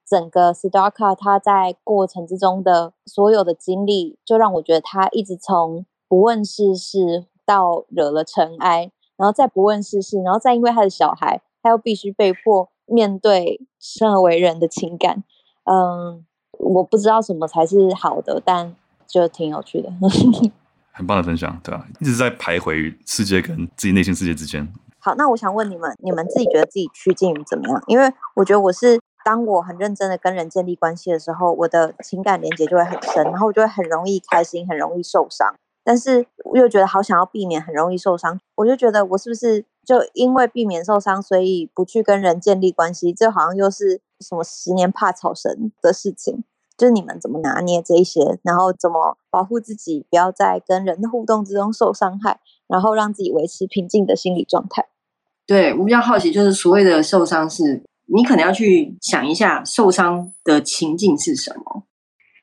[0.07, 12.69] 整个 Siddhartha 他在过程之中的所有的经历，就让我觉得他一直从不问世事到惹了尘埃，然后再不问世事，然后再因为他的小孩，他又必须被迫。
[12.87, 15.23] 面对生而为人的情感，
[15.63, 16.25] 嗯，
[16.59, 18.75] 我不知道什么才是好的，但
[19.12, 19.91] 就挺有趣的。
[20.93, 24.67] 很棒的分享，对啊，一直在徘徊世界跟自己内心世界之间。
[25.00, 27.84] 好，那我想问你们，你们自己觉得自己趋近于怎么样？
[27.88, 35.56] 因为我觉得我是当我很认真的跟人建立关系的时候，我的情感连接就会很深，然后我就会很容易开心，很容易受伤。
[35.84, 43.12] 但是我又觉得好想要避免很容易受伤，我就觉得我是不是就因为避免受伤，所以不去跟人建立关系？
[43.12, 46.44] 这好像又是什么十年怕草绳的事情。
[46.82, 54.88] 就是你们怎么拿捏这一些，然后怎么保护自己，不要在跟人的互动之中受伤害，然后让自己维持平静的心理状态？
[55.46, 61.84] 对，我比较好奇，就是所谓的受伤是，你可能要去想一下受伤的情境是什么。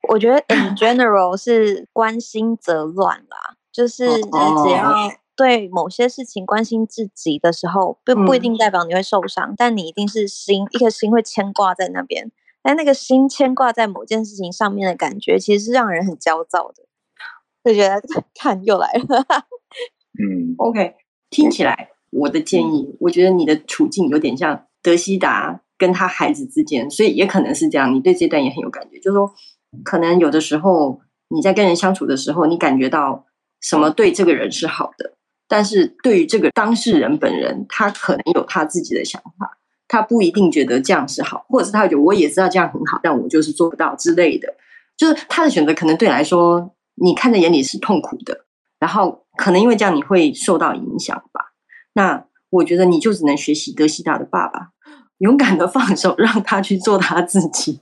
[0.09, 4.95] 我觉得 in general 是关心则乱啦，就是你只要
[5.36, 12.30] 对某些事情关心至极的时候，不不一定代表你会受伤，但你一定是心一颗心会牵挂在那边。
[12.68, 16.84] 但那个心牵挂在某件事情上面的感觉，其实是让人很焦躁的。
[17.64, 17.98] 就觉得
[18.38, 19.24] 看又来了。
[20.20, 20.96] 嗯， OK，
[21.30, 27.94] 听起来我的建议，我觉得你的处境有点像德西达跟他孩子之间，所以也可能是这样。
[27.94, 29.32] 你对这段也很有感觉，就是说，
[29.82, 31.00] 可能有的时候
[31.30, 33.24] 你在跟人相处的时候，你感觉到
[33.62, 35.16] 什么对这个人是好的，
[35.48, 39.57] 但是对于这个当事人本人，他可能有他自己的想法，
[39.89, 44.55] 他不一定觉得这样是好，或者是他觉得我也知道这样很好，但我就是做不到之类的，
[44.97, 46.74] 就是他的选择可能对你来说。
[47.01, 48.45] 你看在眼里是痛苦的，
[48.80, 51.53] 然后可能因为这样你会受到影响吧。
[51.93, 54.70] 那我觉得你就只能学习德西达的爸爸，
[55.18, 57.78] 勇敢的放手，让他去做他自己。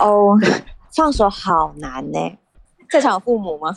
[0.00, 0.36] 哦，
[0.96, 2.18] 放手好难呢。
[2.90, 3.72] 在场父母吗？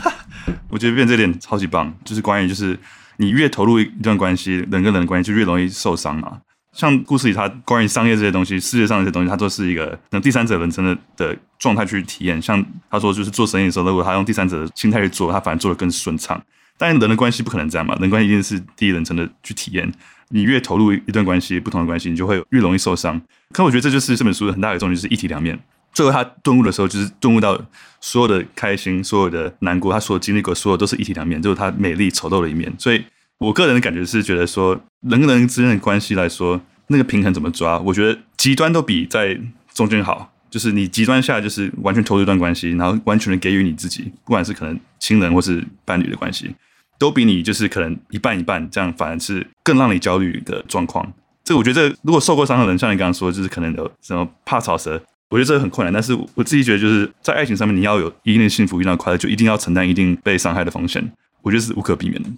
[0.72, 2.78] 我觉得变这点超级棒，就是关于就是
[3.18, 6.40] 你越投入一段关系，人跟人的关系就越容易受伤嘛。
[6.74, 12.42] 像故事里，他关于商业这些东西，世界上这些东西，他都是一个那第三者人生的的状态去体验。
[12.42, 16.42] 像他说，就是做生意的时候，如果他用第三者的心态去做，他反而做得更顺畅。
[16.76, 19.90] 但人的关系不可能这样嘛，人关系一定是第一人称的去体验。
[20.30, 23.22] 你越投入一段关系，不同的关系，你就会越容易受伤。
[23.52, 25.56] 可我觉得这就是这本书的很大的重点，就是一体两面。
[25.92, 27.56] 最后他顿悟的时候，就是顿悟到
[28.00, 32.72] 所有的开心，所有的难过，他所经历过，所有都是一体两面，就是他美丽丑陋的一面。
[32.78, 33.04] 所以。
[33.44, 37.78] 我个人的感觉是觉得说，人跟人之间的关系来说，那个平衡怎么抓？
[37.80, 39.38] 我觉得极端都比在
[39.74, 40.30] 中间好。
[40.50, 46.54] 就是你极端下就是完全投入一段关系，然后完全的给予你自己，不管是可能亲人或是伴侣的关系，
[46.96, 51.12] 都比你就是可能一半一半这样，反而是更让你焦虑的状况。
[51.42, 54.92] 这我觉得，如果受过伤的人，像你刚刚说，就是可能有什么怕草蛇，
[55.28, 55.92] 我觉得这个很困难。
[55.92, 61.12] 但是我自己觉得，就是在爱情上面，你要有一定的幸福，一定的快乐，就一定要承担一定被伤害的风险。
[61.42, 62.28] 我觉得是无可避免的。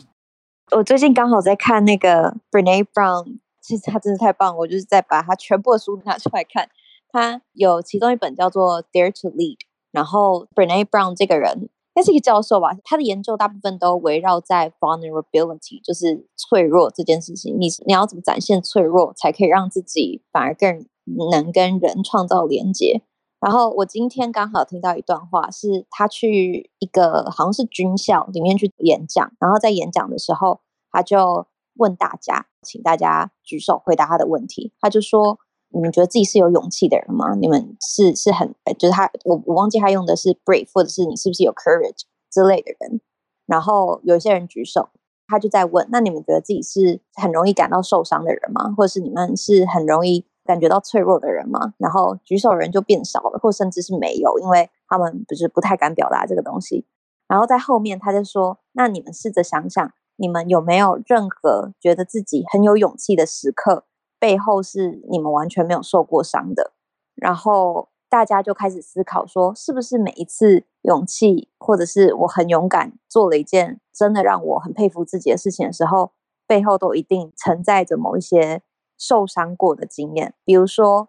[0.72, 6.68] 我最近刚好在看那个 Brené Brown，其实他真的太棒，我就是在把他全部的书拿出来看。
[7.08, 9.56] 他有其中一本叫做《Dare to Lead》，
[9.92, 17.56] 然后 Brené Brown 这个人，他是一个教授吧，他的研究大部分都围绕在 vulnerability，就是脆弱这件事情。
[17.58, 20.84] 你你要怎么展现脆弱，才可以让自己反而更
[21.30, 23.02] 能跟人创造连接？
[23.38, 30.60] 然后我今天刚好听到一段话，是他去一个好像是军校里面去演讲，然后在演讲的时候，
[30.90, 34.72] 他就问大家，请大家举手回答他的问题。
[34.80, 37.34] 他就说：“你们觉得自己是有勇气的人吗？
[37.34, 43.00] 你们是是很，就是他，我我忘记他用的是 brave，或者是你是不是有 courage 之类的人。”
[43.46, 44.88] 然后有一些人举手，
[45.28, 48.74] 他就在问：“那你们觉得自己是很容易感到受伤的人吗？
[48.76, 56.86] 或者是你们是很容易？”感觉到脆弱的人嘛，然后举手人就变少了，或甚至是没有，因为他们不是不太敢表达这个东西。
[57.28, 63.84] 然后在后面他就说：“那你们试着想想，你们有没有任何觉得自己很有勇气的时刻，
[64.18, 66.72] 背后是你们完全没有受过伤的？”
[67.16, 76.12] 然后大家就开始思考说：“是不是每一次勇气，或者是我很勇敢做了一件真的让我很佩服自己的事情的时候，
[76.46, 78.62] 背后都一定承载着某一些。”
[78.98, 81.08] 受伤过的经验，比如说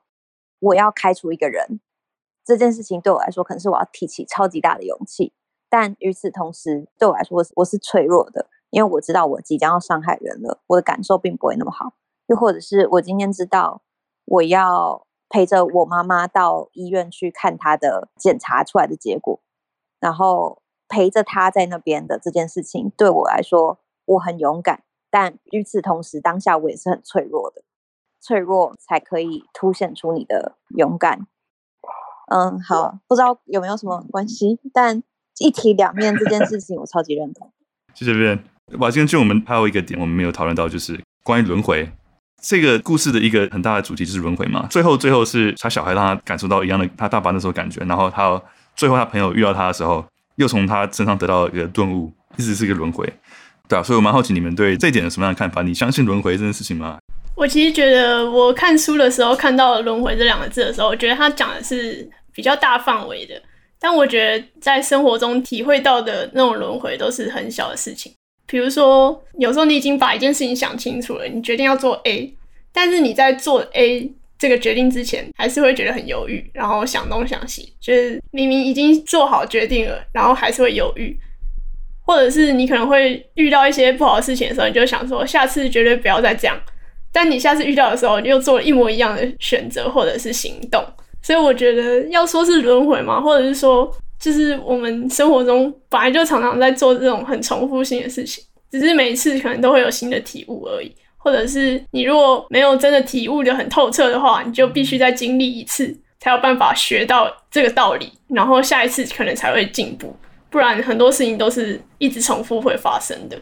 [0.60, 1.80] 我要开除一个人
[2.44, 5.34] 这件事情，对我来说可能是我要提起超级大的勇气，
[5.70, 11.94] 但与此同时，对我来说我是我是脆弱的，因为我知道我即将要伤害人了，我的感受并不会那么好。
[12.28, 13.82] 又或者是我今天知道
[14.26, 19.40] 我要陪着我妈妈到医院去看她的检查出来的结果，
[20.00, 27.64] 然后陪着她在那边的这件事情，对我来说我很勇敢，但与此同时，当下我也是很脆弱的。
[28.28, 31.26] 脆弱才可以凸显出你的勇敢。
[32.30, 35.02] 嗯，好，不知道有没有什么关系，但
[35.40, 37.50] 一体两面这件事情我超级认同。
[37.96, 38.40] 谢谢 Ben。
[38.80, 41.90] 哇，今天就我们还有一个点我们没有讨论到，就是关于轮回
[42.42, 44.68] 这个故事的一个很大的主题就是轮回嘛。
[44.70, 48.42] 最后，最后是他小孩让他感受到一样的他大爸那时候感觉，然后他
[48.76, 50.06] 最后他朋友遇到他的时候，
[50.36, 53.12] 又从他身上得到一个顿悟，一直是一个轮回。
[53.70, 55.62] 对啊，所以我蛮好奇你们对这一点有什么样的看法？
[55.62, 56.98] 你相信轮回这件事情吗？
[57.38, 63.40] 我其实觉得，我看书的时候看到“轮回”这两个字的时候，我觉得他讲的是比较大范围的。
[63.80, 68.12] 但我觉得在生活中体会到的那种轮回都是很小的事情。
[68.48, 72.34] 比如说，有时候你已经把一件事情想清楚了，你决定要做 A，
[72.74, 81.16] 但是你在做 A 这个决定之前，还是会觉得很犹豫，然后想东想西，就是明明已经做好决定了，然后还是会犹豫。
[82.04, 86.60] 或者是你可能会遇到一些不好的事情的时候，你就想说，下次绝对不要再这样。
[87.18, 90.86] 但你下次遇到的时候，你又做了一模一样的选择或者是行动，
[91.24, 100.96] 所以我觉得要说是轮回嘛，或者是说，就是我们生活中本来就常常在做这种很重复性的事情，只是每一次可能都会有新的体悟而已。
[101.18, 110.16] 或者是你如果没有真的体悟得很透彻的话，你就必须再经历一次，才有办法学到这个道理，然后下一次可能才会进步。
[110.52, 113.36] 不然很多事情都是一直重复会发生的。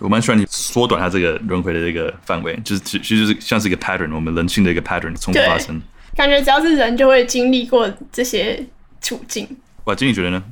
[0.00, 5.80] 我蛮喜欢你缩短它这个轮回的这个范围，就是其实就是像是一个 pattern，我们人性的一个 pattern 重复发生。
[6.14, 8.64] 感觉只要是人就会经历过这些
[9.00, 9.46] 处境。
[9.84, 10.42] 哇，经理觉得呢？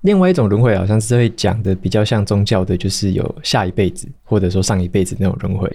[0.00, 5.68] 另外一种轮回好像是会讲的比较像宗教的，就是有下一辈子或者说上一辈子那种轮回，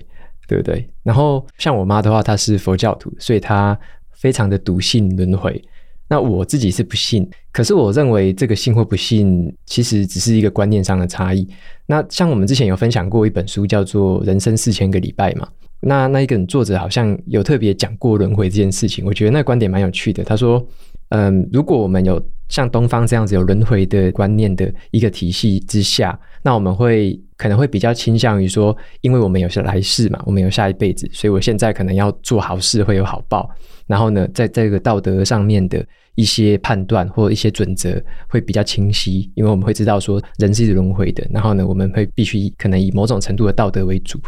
[0.48, 0.88] 对不对？
[1.04, 3.78] 然后像我妈的话，她是佛教徒，所以她
[4.14, 5.64] 非常的笃信轮回。
[6.10, 11.48] 那我自己是不信，可是我认为这个信或不信，其实只是一个观念上的差异。
[11.86, 15.48] 那像我们之前有分享过一本书，叫做《人生四千个礼拜》嘛。
[15.82, 20.24] 那那一个作者好像有特别讲过轮回这件事情，我觉得那个观点蛮有趣的。
[20.24, 20.66] 他说，
[21.10, 33.50] 嗯，如果我们有像东方这样子有轮回的观念的一个体系之下，那我们会可能会比较倾向于说，因为我们有些来世嘛，我们有下一辈子，所以我现在可能要做好事会有好报。
[33.88, 35.84] 然后呢，在这个道德上面的
[36.16, 41.26] 一些判断或一些准则会比较清晰，因为我们会知道说人是轮回的。
[41.32, 44.20] 然后呢，我们会必须可能以某种程度的道德为主。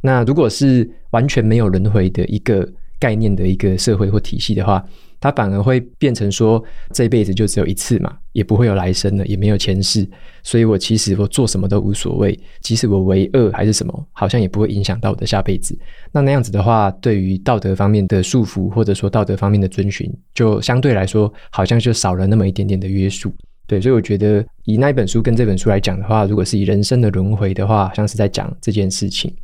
[0.00, 4.84] 那如果是完全没有轮回的一个概念的一个社会或体系的话，
[5.26, 6.62] 它反而会变成说，
[6.92, 10.08] 这辈子就只有一次嘛，也不会有来生了，也没有前世，
[10.44, 15.76] 所以我其实我做什么都无所谓，即使我为恶还是什么，好像也不会影响到我的下辈子。
[16.12, 23.32] 那那样子的话，对于道德方面的束缚，或者说道德方面的遵循，就相对来说，好像就少了那么一点点的约束。
[23.66, 29.34] 对，所以我觉得以那一本书跟这本书来讲的话，如果是以人生的轮回的话，像是在讲这件事情。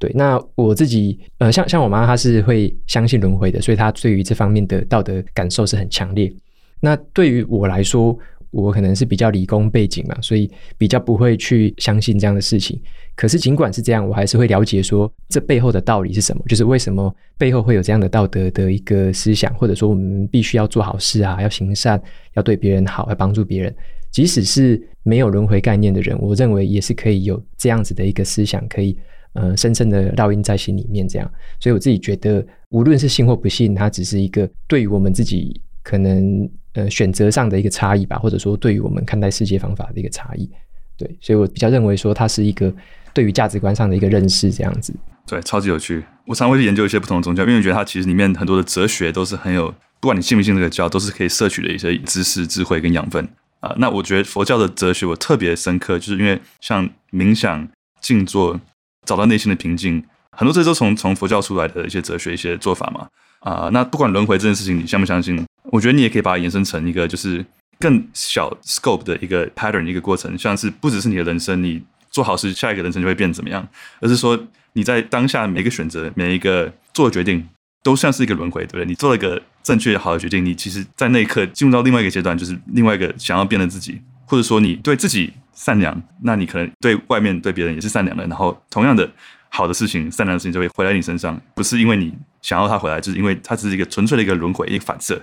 [0.00, 6.32] 对，那我自己，呃，像像我妈，她是会相信轮回的，所以她对于这方面的道德感受是很强烈。
[6.80, 8.18] 那对于我来说，
[8.50, 12.80] 我可能是比较理工背景嘛，所以比较不会去相信这样的事情。
[13.14, 22.00] 可是尽管是这样，我还是会了解说这背后的道理是什么，就是为什么背后会有这样的道德的一个思想，或者说我们必须要做好事啊，要行善，
[22.32, 23.76] 要对别人好，要帮助别人。
[24.10, 28.96] 即使是没有轮回概念的人，我认为也是可以有这样子的一个思想，可以。
[29.32, 40.50] 呃，深深的烙印在心里面，这样，所以我自己觉得，无论是信或不信，它只是一个对于我们自己可能呃选择上的一个差异吧，或者说对于我们看待世界方法的一个差异。
[40.96, 42.74] 对，所以我比较认为说，它是一个
[43.14, 44.92] 对于价值观上的一个认识，这样子。
[45.26, 46.04] 对，超级有趣。
[46.26, 53.28] 我常会去研究一些不同的宗教，因为我觉得它其实里面很多的哲学都是很有，不管你信不信这个教，都是可以摄取的一些知识、智慧跟养分
[53.60, 57.68] 啊、那我觉得佛教的哲学我特别深刻，就是因为像冥想、
[58.00, 58.60] 静坐。
[59.06, 63.08] 找到内心的平静，很多这都从从佛教出来的一些哲学、一些做法嘛。
[63.40, 65.42] 啊、那不管轮回这件事情，你相不相信？
[65.64, 67.44] 我觉得你也可以把它延伸成一个就是
[67.78, 73.66] 更小 scope 的一个 pattern 一个过程，像是不只是你的人生，你做好事，下一个人生就会变怎么样，
[74.00, 74.38] 而是说
[74.74, 77.48] 你在当下每一个选择、每一个做的决定，
[77.82, 78.84] 都像是一个轮回，对不对？
[78.84, 83.98] 你做了一个正确好的决定，你其实，在那一刻进入到另外一个阶段，就是另外一个想要变的自己，
[84.30, 85.32] 或者说你对自己。
[85.52, 89.06] 善良，那你可能对外面对别人也是善良的，然后同样的
[89.50, 92.10] 好的事情、善良的事情就会回来你身上，不是因为你
[92.40, 95.22] 想要它回来，就是因为它只是一个纯粹的一个轮回、一个反射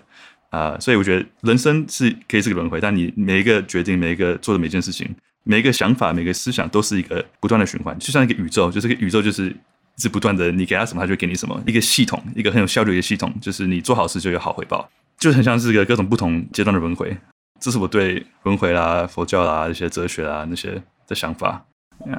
[0.51, 5.10] 啊、所以我觉得人生是可以是个轮回，但你每一个决定、每一个做的每件事情、
[5.43, 9.51] 每一个想法、每个思想，都是一个不断的循环，就像一个宇宙，就是个宇宙就是
[9.97, 14.88] 是不断的，你给他什么，他就给你什么，一个系统，一个很有效率的系统，就是你做好事就有好回报，
[15.18, 17.18] 就很像是一个各种不同阶段的轮回。
[17.60, 21.66] 这是我对轮回啦、佛教啦、一些哲学啦那些的想法。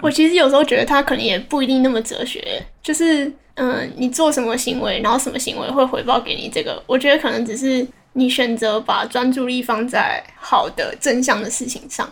[0.03, 12.11] 我其实有时候觉得他可能也不一定那么哲学，就是嗯、呃，你做什么行为，然后什么行为会回报给你这个，我觉得可能只是你选择把专注力放在好的正向的事情上。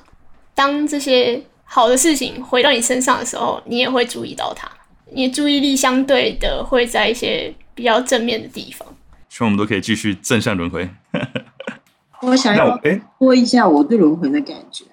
[0.54, 4.70] 当这些好的事情回到你身上的时候，你也会注意到它，
[5.12, 8.86] 你的注意力相对的会在一些比较正面的地方。
[9.28, 10.88] 希望我们都可以继续正向轮回。
[12.22, 12.80] 我想要
[13.18, 14.84] 说一下我对轮回的感觉。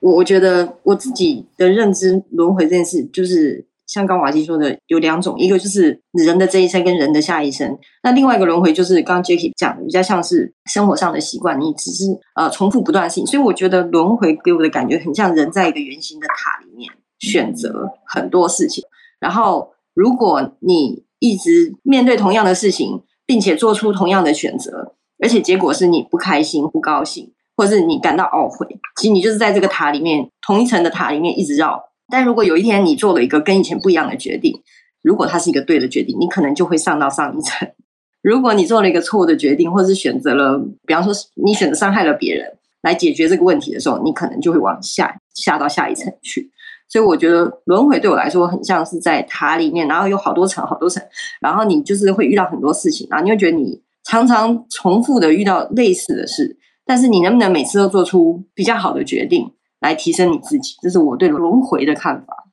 [0.00, 7.76] 我我觉得我自己的认知轮回这件事，就是像刚瓦基说的，有两种，一个就是人的这一生跟人的下一生。
[8.02, 12.04] 那另外一个轮回就是刚刚 Jacky 讲的，比较像是生活上的习惯，你只是
[12.34, 13.26] 呃重复不断性。
[13.26, 18.84] 所以我觉得轮回给我的感觉很像人在一个圆形的塔里面选择很多事情，
[19.18, 24.95] 然后如果你一直面对同样的事情，并且做出同样的选择。
[25.18, 28.66] 而且结果是你不开心、不高兴，或是你感到懊悔。
[28.96, 31.82] 其实你就是在这个塔里面，同一层的塔里面一直绕。
[32.08, 34.60] 但如果有一天你做了一个跟以前不一样的决定，
[35.02, 37.66] 如果它是一个对的决定，你可能就会上到上一层。
[38.22, 41.12] 如果你做了一个错误的决定，或是选择了，比方说
[41.42, 46.50] 你选择伤害了别人来解决这个问题的时候，你可能就会往下下到下一层去。
[46.88, 51.02] 所以我觉得轮回对我来说很像是在塔里面，然后有好多层、好多层，
[51.40, 53.80] 然后你就是会遇到很多事情，然后你会觉得你。
[54.08, 60.76] 常常重复的遇到类似的事，但是你能不能每次都做出比较好的决定来提升你自己？
[60.80, 62.44] 这是我对轮回的看法。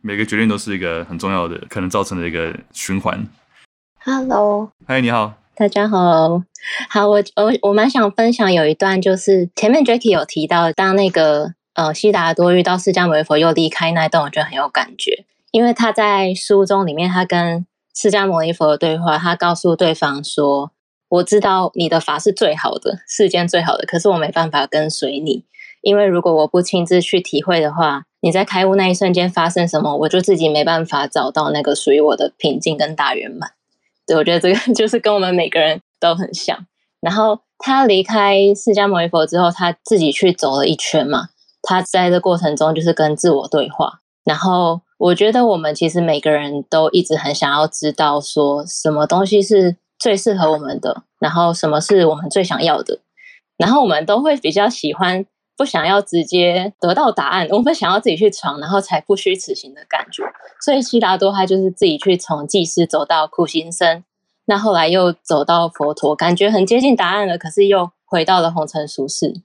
[0.00, 3.26] 每个决定都是一个很重要的，可能造成的一个循环。
[4.04, 6.44] Hello，嗨，你好，大家好，
[6.88, 20.70] 好，我我我蛮想分享有一段，就是前面 Jacky 有提到，当那个呃悉达多遇到释迦牟尼佛又离开那一段，我觉得很有感觉，因为他在书中里面，他跟释迦牟尼佛的对话，他告诉对方说
[21.08, 25.44] ：“我知道你的法是最好的，世间最好的，可是我没办法跟随你，
[25.82, 33.52] 因为如果我不亲自去体会的话，你在开悟那一瞬间发生什么，我就自己没办法找到那个属于我的平静跟大圆满。”
[34.06, 36.66] 对，我觉得这个 就是跟我们每个人都很像。
[37.00, 41.28] 然后他离开释迦牟尼佛之后，他自己去走了一圈嘛。
[41.62, 44.00] 他在这过程中就是跟自我对话。
[44.24, 53.00] 然后我觉得我们其实每个人都一直很想要知道，说什么东西是最适合我们的，然后什么是我们最想要的。
[53.56, 55.24] 然后我们都会比较喜欢
[55.56, 60.22] 不想要直接得到答案，我们想要自己去闯，然后才不虚此行的感觉。
[60.60, 64.04] 所以悉达多他就是自己去从祭师走到苦行僧，
[64.44, 69.40] 那后来又走到佛陀，感觉很接近答案了，可是又回到了红尘俗世。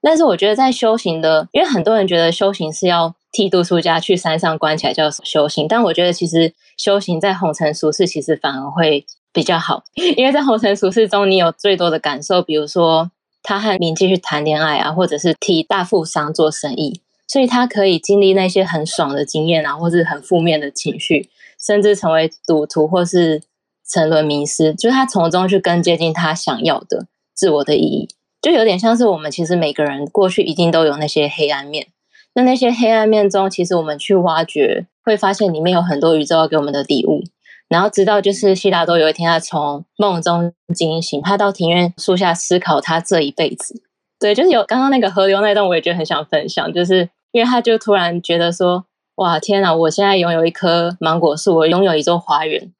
[0.00, 9.84] 但是我觉得在修行的，因为很多人觉得修行是要剃度出家去山上关起来叫修行，但我觉得其实修行在红尘俗世其实反而会比较好，
[10.16, 13.10] 因为在红尘俗世中你有最多的感受，比如说
[13.42, 17.00] 他和名妓去谈恋爱啊，或者是替大富商做生意。
[17.32, 21.28] 所以他可以经历那些很爽的经验啊，或是很负面的情绪，
[21.64, 23.40] 甚至成为赌徒或是
[23.88, 28.08] 沉沦迷失，就是他从中去更接近他想要的自我的意义，
[28.42, 31.86] 就有点像是我们其实每个人过去一定都有那些黑暗面，
[32.34, 37.22] 那那些黑暗面中，其实我们去挖掘，会发现里面有很多宇宙要给我们的礼物。
[37.70, 43.82] 然后直到就是悉达多有一天他从梦中惊醒，他到庭院树下思考他这一辈子，
[44.18, 47.08] 对，就是有刚刚那个河流那段，我也觉得很想分享，就是。
[47.32, 49.72] 因为他就突然觉得说：“哇，天哪！
[49.72, 52.72] 我现在拥有一棵芒果树，我拥有一座花园，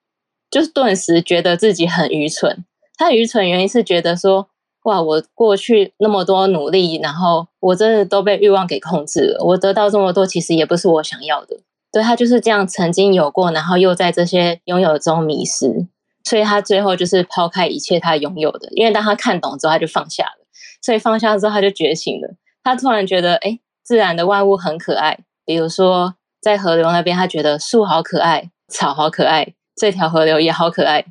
[0.51, 2.65] 就是顿时觉得自己很愚蠢。
[2.99, 4.49] 他愚蠢原因是觉得说：
[4.83, 9.45] 哇，我过去那么多努力，然后我真的都被欲望给控制了。
[9.45, 11.59] 我得到这么多，其实也不是我想要的。
[11.93, 15.89] 对，他就是这样，曾经有过，然后又在这些拥有中迷失，
[16.25, 18.69] 所以他最后就是抛开一切他拥有的。
[18.73, 20.47] 因为当他看懂之后，他就放下了。
[20.83, 22.37] 所以放下之后，他就觉醒了。
[22.63, 31.05] 他突然觉得，哎。”自然的万物很可爱，比如说在河流那边，他觉得树好可爱，草好可爱，这条河流也好可爱。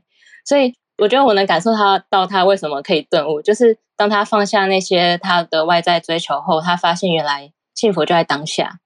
[0.46, 8.80] 所以我觉得我能感受他到他为什么可以顿悟，就是当他放下那些他的外在追求后，他发现原来幸福就在当下。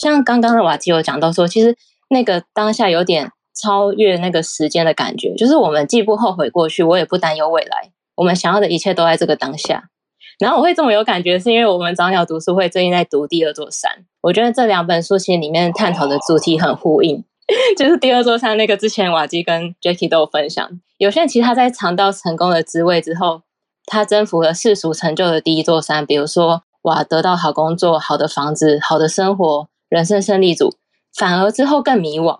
[0.00, 1.76] 像刚刚的瓦基有讲到说，其实
[2.08, 9.90] 那个当下有点超越那个时间的感觉，就是我们既不后悔过去，我也不担忧未来，我们想要的一切都在这个当下。
[10.38, 13.90] 然后我会这么有感觉，是因为我们早鸟读书会最近在读《第二座山》，
[14.22, 17.22] 我觉得这两本书其实里面探讨的主题很呼应，
[17.76, 20.66] 就是《第二座山》那个之前瓦基跟 Jacky 都有分享。
[20.96, 23.42] 有些人其实他在尝到成功的滋味之后，
[23.84, 30.74] 他征服了世俗成就的第一座山，比如说哇，得到好工作、好的房子、好的生活、人生胜利组，
[31.12, 32.38] 反而之后更迷惘。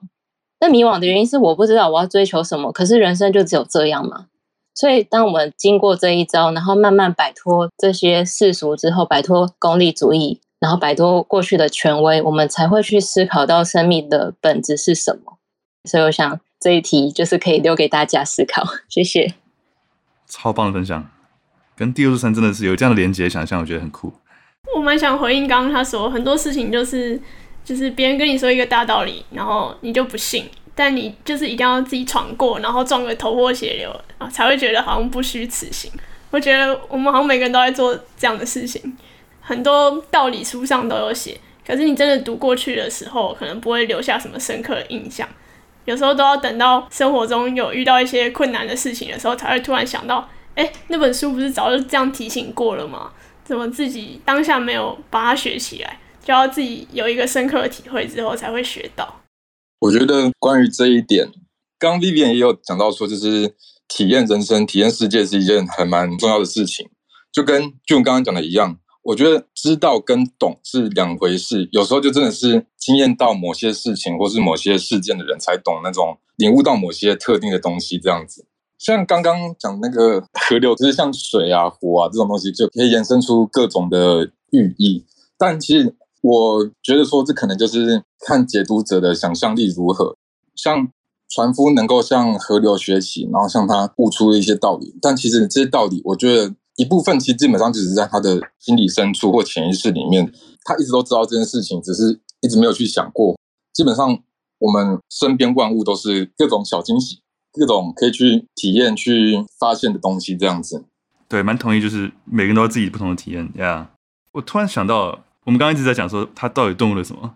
[0.60, 4.28] 那迷惘的原因是我不知道我要追求什么，可是人生就只有这样嘛？
[4.72, 15.38] 所以，当我们经过这一招，然后慢慢摆脱这些世俗之后，摆脱功利主义，然后摆脱过去的权威，我们才会去思考到生命的本质是什么。
[15.84, 18.62] 所以，我想这一题就是可以留给大家思考。
[18.88, 19.34] 谢谢，
[20.26, 21.10] 超棒的分享，
[21.76, 24.12] 跟第二座山真的是有这样的连接，想象我觉得很酷。
[24.74, 27.20] 我蛮想回应刚刚他说很多事情，就是
[27.70, 30.44] 就是别人跟你说一个大道理，然后你就不信。
[30.74, 35.88] 但你就是一定要自己闯过，然后撞个头破血流啊，才会觉得好像不虚此行。
[36.32, 38.96] 我觉得我们好像每个人都在做这样的事情，
[39.40, 45.28] 很多道理书上都有写，可是你真的读过去的时候，可能不会留下什么深刻的印象。
[45.84, 53.12] 有时候都要等到生活中有遇到一些困难的事情的时候，才会突然想到，哎，那本书不是早就这样提醒过了吗？
[53.44, 55.98] 怎么自己当下没有把它学起来？
[56.24, 59.22] 就要自己有一个深刻的体会之后才会学到。
[59.80, 61.30] 我觉得关于这一点，
[61.78, 63.54] 刚刚 Vivian 也有讲到说，就是
[63.88, 66.86] 体验人生、体验世界是一件很蛮重要的事情。
[67.32, 71.66] 就跟 June 刚刚讲的一样，我觉得知道跟懂是两回事。
[71.72, 77.98] 有时候就真的是经验到某些事情或是某些事件的人才懂那种领悟到某些特定的东西。
[77.98, 78.44] 这样子，
[78.76, 85.06] 像刚刚讲那个河流，就是像水啊、火啊这种东西，就可以延伸出各种的寓意。
[85.38, 85.96] 但其实。
[86.22, 90.16] 我觉得说，这可能就是看解读者的想象力如何。
[90.54, 90.88] 像
[91.28, 94.94] 船夫能够向河流学习，然后向他悟出一些道理。
[95.00, 100.30] 但其实这些道理，我觉得一部分其实基本上只是在他的心理深处或潜意识里面，
[100.64, 103.38] 他一直都知道这件事情，只是一直没有去想过。
[103.72, 104.18] 基本上，
[104.58, 107.20] 我们身边万物都是各种小惊喜，
[107.52, 110.84] 各种可以去体验、去发现的东西，这样子。
[111.28, 113.92] 对，蛮同意，就是每个人都有自己不同的体验呀。
[114.32, 117.34] 我突然想到，我们刚刚一直在讲说他到底顿悟了什么。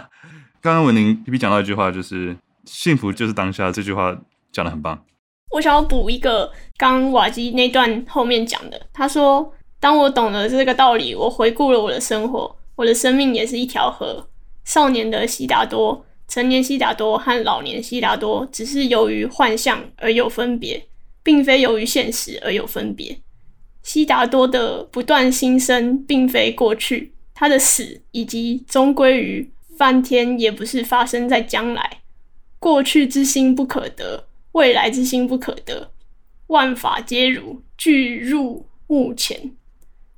[0.60, 2.36] 刚刚文宁皮皮讲到一句话，就是。
[2.66, 4.16] 幸福就是当下，这句话
[4.52, 5.02] 讲得很棒。
[5.50, 14.28] 我想要补一个刚瓦基那段后面讲的，他说：“当我懂了这个道理，我回顾了我的生活，我的生命也是一条河。
[14.64, 20.86] 少年的悉达多、成年悉达多和老年悉达多，只是由于幻象而有分别，
[21.24, 23.18] 并非由于现实而有分别。
[23.82, 32.00] 悉达多的不断新生，并非过去，他的死以及终归于翻天，也不是发生在将来。”
[32.60, 35.90] 过去之心不可得，未来之心不可得，
[36.48, 39.52] 万法皆如，俱入目前。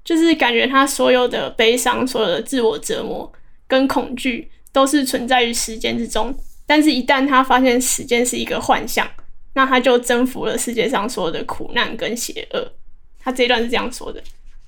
[0.03, 3.33] 就是感觉他所有的悲伤、所有的自我折磨
[3.69, 6.35] 跟恐惧，都是存在于时间之中。
[6.67, 9.09] 但是，一旦他发现时间是一个幻象，
[9.55, 12.73] 那他就征服了世界上所有的苦难跟邪恶。
[13.21, 14.21] 他这一段是这样说的。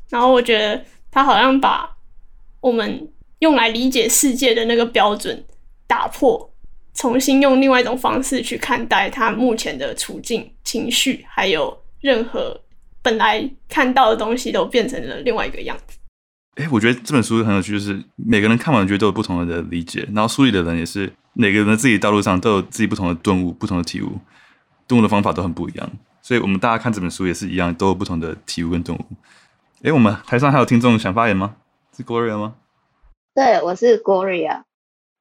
[0.09, 1.94] 然后，我觉得他好像把
[2.65, 3.07] 我们
[3.41, 5.45] 用来理解世界的那个标准
[5.87, 6.51] 打破。
[6.95, 12.59] 重新用另外一种方式去看待他目前的处境、情绪，还有任何
[13.03, 15.99] 本来看到的东西，都变成了另外一个样子。
[16.55, 24.13] 哎，我觉得这本书很有趣，就是每个人看完觉得都有不同的理解，然后书里的人也是每个人的自己道路上都有自己不同的顿悟、不同的体悟，
[24.87, 25.91] 顿悟的方法都很不一样。
[26.23, 29.05] 所以我们大家看这本书也是一样，都有不同的体悟跟顿悟。
[29.83, 31.57] 哎，我们台上还有听众想发言吗？
[31.97, 32.57] 是 Gloria 吗？
[33.35, 34.65] 对，我是 Gloria。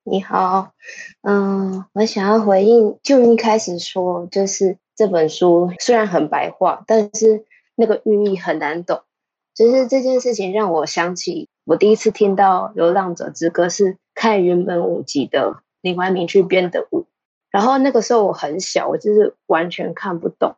[0.03, 0.71] 你好，
[1.21, 7.45] 嗯，我想要回应，就一开始说，就是这本书虽然很白话，但是
[7.76, 9.03] 那个寓意很难懂。
[9.53, 17.05] 就是这件事情让我想起，我第一次听到《流浪者之歌》是看原本五集的林怀民去编的舞，
[17.51, 20.55] 然后那个时候我很小，我就是完全看不懂，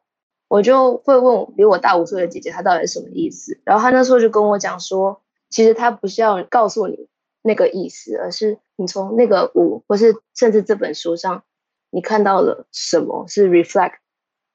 [0.47, 3.59] 我就会问比我大五岁的姐姐，她到底什么意思？
[3.65, 5.21] 然后她那时候就跟我讲说，
[5.55, 7.07] 其实它不是要告诉你。
[7.47, 11.43] 那个意思，而是你从那个舞，或是甚至这本书上，
[11.91, 13.97] 你看到了什么是 reflect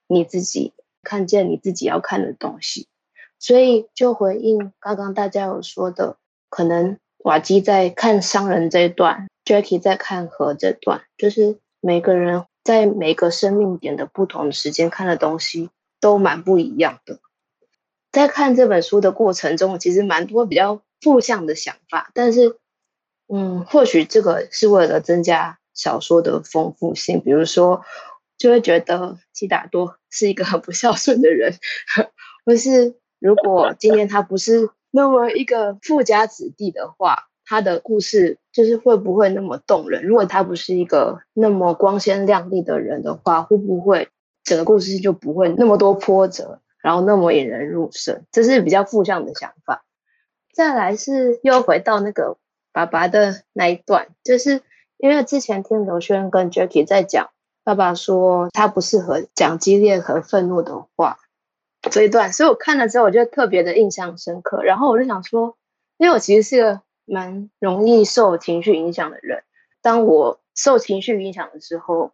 [0.08, 0.74] 你自己，
[1.04, 2.88] 看见你自己要看的东西。
[3.38, 6.16] 所以就回应刚刚大家有说的，
[6.48, 15.70] 可能瓦基在看商人这一段，Jackie 在看河这段，就是每个人在每个生命点的不同的时间看的东西
[16.00, 17.20] 都蛮不一样的。
[18.10, 22.56] 在看这本书的过程中，其实蛮多比较负向的想法，但是。
[23.32, 27.80] 嗯，或许这个是为了增加小说的丰富性，比如说，
[28.36, 31.54] 就会觉得悉达多是一个很不孝顺的人，
[32.44, 40.02] 或是如果今天他不是那么一个富家子弟的话，他的故事就是会不会那么动人？
[40.02, 44.08] 如果他不是一个那么光鲜亮丽的人的话，会不会
[44.42, 48.24] 整个故事就不会那么多波折，然后那么引人入胜？
[48.32, 49.84] 这是比较负向的想法。
[50.52, 52.36] 再来是又回到那个。
[52.72, 54.62] 爸爸的那一段，就是
[54.96, 57.30] 因为之前听刘轩跟 Jackie 在讲，
[57.64, 61.18] 爸爸说他不适合讲激烈和愤怒的话
[61.90, 64.62] 这一段，所以我看了之后，我就特别的印象深刻。
[64.62, 65.56] 然后我就想说，
[65.98, 69.42] 因为我其实是个蛮容易受情绪影响的人，
[69.82, 72.12] 当我受情绪影响的时候，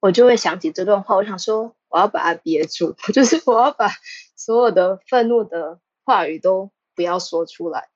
[0.00, 3.90] 我就会想起这段话，我想说我要把它憋住， 就是我要把
[4.34, 6.70] 所有的愤怒的话语都
[7.00, 7.88] 不要说出来，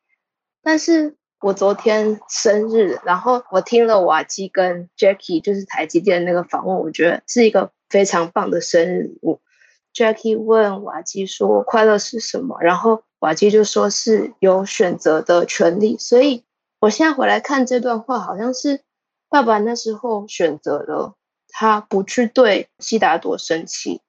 [0.62, 1.16] 但是。
[1.40, 9.42] 我昨天生日，然后我听了瓦基跟 Jackie 就是台积电那个访问，我觉得是一个非常棒的生日礼物。
[9.92, 15.98] Jackie 问瓦基说：“快乐是什么？”然后瓦基就说是有选择的权利。
[15.98, 16.44] 所以
[16.80, 18.80] 我现在回来看这段话，好像是
[19.28, 21.14] 爸爸那时候选择了
[21.48, 24.00] 他不去对悉达多生气，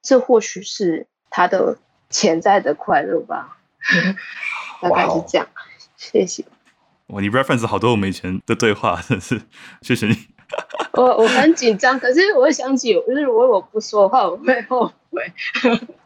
[0.00, 1.76] 这或许是他的
[2.08, 3.57] 潜在的快乐吧。
[4.82, 5.46] 大概是这样，
[5.96, 6.44] 谢谢。
[7.08, 9.40] 哇，你 reference 好多我们以前的对话，真是
[9.82, 10.16] 谢谢你。
[10.94, 15.22] 我我很紧张，可是我想起，就是如果我不说的话，我会后悔。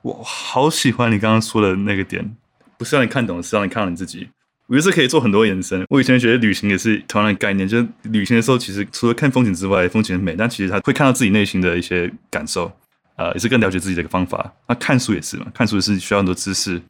[0.02, 2.36] 我好喜欢你刚刚说的那个点，
[2.76, 4.28] 不是让你看懂，是让你看到你自己。
[4.66, 5.84] 我觉得这可以做很多延伸。
[5.90, 12.72] 我以前觉得旅行也是同样的概念，就是旅行的时候，其实除了看风景之外，风景很美，但其实他会看到自己内心的一些感受，
[13.16, 14.52] 呃，也是更了解自己的一个方法。
[14.66, 16.80] 那看书也是嘛，看书也是需要很多知识，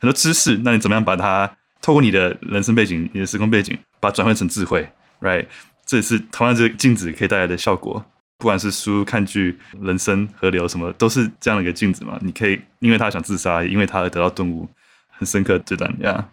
[0.00, 1.56] 很多知识，那你怎么样把它？
[1.82, 4.86] 透过你的人生背景、你的时空背景，把它转换成智慧
[5.22, 5.46] ，right？
[5.86, 8.04] 这也是同样这个镜子可以带来的效果。
[8.36, 12.18] 不管是书、看剧、人生、河流什么，都是这样的一个镜子嘛。
[12.20, 14.68] 你可以因为他想自杀，因为他而得到顿悟，
[15.08, 16.28] 很深刻这段呀。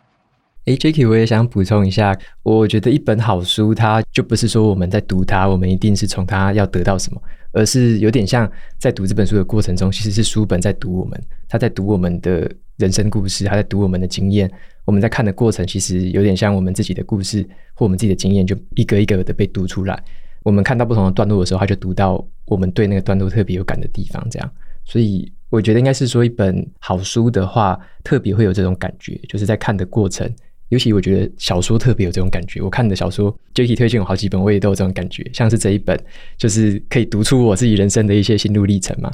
[0.65, 2.13] 哎，Jacky，我也想补充一下，
[2.43, 7.21] 我觉得一本好书，它就不是说我们在读它，我们一定是从它要得到什么，
[7.53, 14.49] 而是有点像在读这本书的过程中，其实是书本在读我们，他在读我们的人生故事，他在读我们的经验。
[14.85, 20.01] 我们在看的过程，其实有点像我们自己的故事或我们自己的经验，就一个一个的被读出来。
[20.43, 24.49] 我们看到不同的段落的时候，他就读到我们对那个段落特别有感的地方，这样。
[24.85, 30.31] 所以我觉得应该是说，一本好书的话，特别会有这种感觉，就是在看的过程。
[30.69, 32.61] 尤其我觉得小说特别有这种感觉。
[32.61, 35.25] 我看的小说，Jacky 推荐我好几本，我也都有这种感觉。
[35.33, 35.97] 像是这一本，
[36.37, 39.11] 就是可以读出我自己人生的一些心路历程嘛。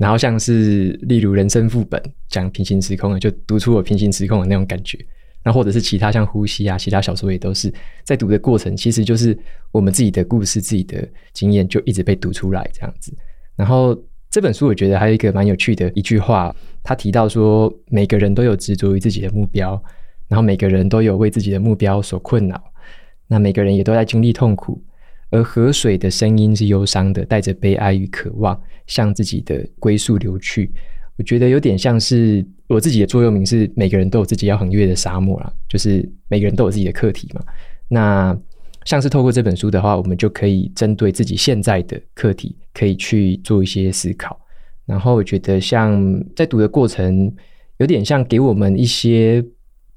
[0.00, 4.98] 然后像是例如人生副本讲平行时空的，就读出我平行时空的那种感觉。
[5.44, 7.70] 那或者是其他像呼吸啊，其他小说也都是
[8.02, 9.38] 在读的过程，其实就是
[9.70, 13.14] 我们自己的故事、自己的经验就一直被读出来这样子。
[13.56, 13.94] 然后
[14.30, 19.82] 这本书我觉得还有一个蛮有趣的一句话，他提到说，每个人都有执着于自己的目标，
[20.28, 22.62] 然后每个人都有为自己的目标所困扰，
[23.26, 24.82] 那每个人也都在经历痛苦，
[25.30, 30.70] 而河水的声音是忧伤的，带着悲哀与渴望，向自己的归宿流去。
[31.16, 37.42] 我觉得有点像是我自己的座右铭是每个人都有自己要横越的沙漠啦，就是每个人都有自己的课题嘛。
[37.88, 38.36] 那
[38.86, 44.40] 像是透过这本书的话，我们就可以针对自己现在的课题，可以去做一些思考。
[44.86, 47.30] 然后我觉得像在读的过程，
[47.76, 49.44] 有点像给我们一些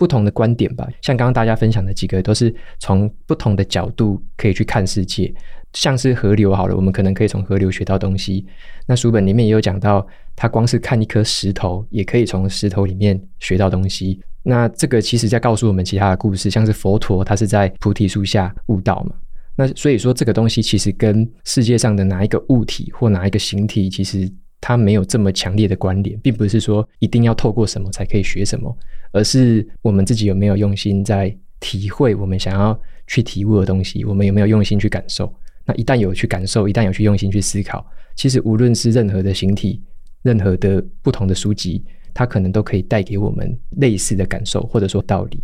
[0.04, 0.86] 不同的观点吧。
[1.02, 5.34] 像刚刚大家分享的几个，都是从不同的角度可以去看世界。
[5.72, 8.46] 像是河流好了，我们可能可以从河流学到东西。
[8.86, 10.06] 那书本里面也有讲到。
[10.36, 14.20] 他光是看一颗石头，也可以从石头里面学到东西。
[14.42, 19.16] 那这个其实在告诉我们其他的故事，像是佛陀，他是在菩提树下悟道嘛。
[19.56, 24.28] 那所以说，这个东西其实跟世界上的哪一个物体或哪一个形体，其实
[24.66, 28.74] 它没有这么强烈的关联，并不是说一定要透过什么才可以学什么，
[29.12, 35.30] 而是我们自己有没有用心在体会我们想要去体悟的东西，我们有没有用心去感受。
[35.66, 37.86] 那一旦有去感受，一旦有去用心去思考，
[38.16, 39.84] 其实无论是任何的形体。
[40.22, 41.84] 任何的不同的书籍，
[42.14, 45.44] 它可能都可以带给我们类似的感受，或者说道理。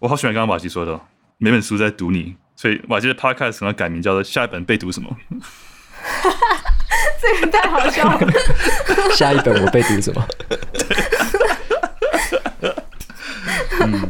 [0.00, 0.98] 我好喜欢刚刚瓦基说的，
[1.36, 5.14] 每本书在读你，所以瓦基的 podcast 可能改名叫做“下一本被读什么”。
[7.20, 8.32] 这个太好笑了。
[9.14, 10.26] 下一本我被读什么？
[13.80, 14.08] 嗯，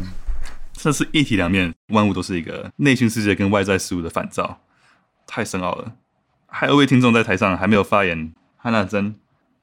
[0.73, 4.59] 这是一体两面，万物都是一个内心世界跟外在事物的反照，
[5.25, 5.93] 太深奥了。
[6.47, 9.15] 还有一位听众在台上还没有发言，汉娜珍。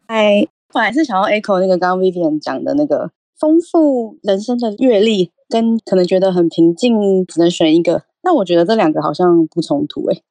[0.06, 8.04] 哎，我还是想要 echo 那个刚刚 Vivian 讲的那个丰富人生的阅历，跟可能觉得很平静，只能选一个。
[8.22, 10.22] 那我觉得这两个好像不冲突诶，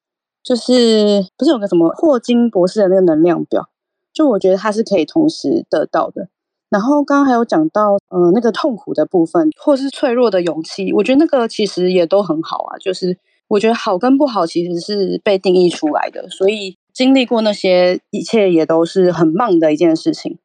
[0.44, 3.68] 就是不是有个什么霍金博士的那个能量表？
[4.12, 6.28] 就我觉得它是可以同时得到的。
[6.68, 12.78] 然后刚刚还有讲到，嗯、那个痛苦的部分，或是脆弱的勇气，我觉得那个其实也都很好啊。
[12.78, 13.18] 就是
[13.48, 16.76] 我觉得好跟不好其实是被定义出来的，所以。
[16.94, 20.38] 经历过那些一切也都是很棒的一件事情，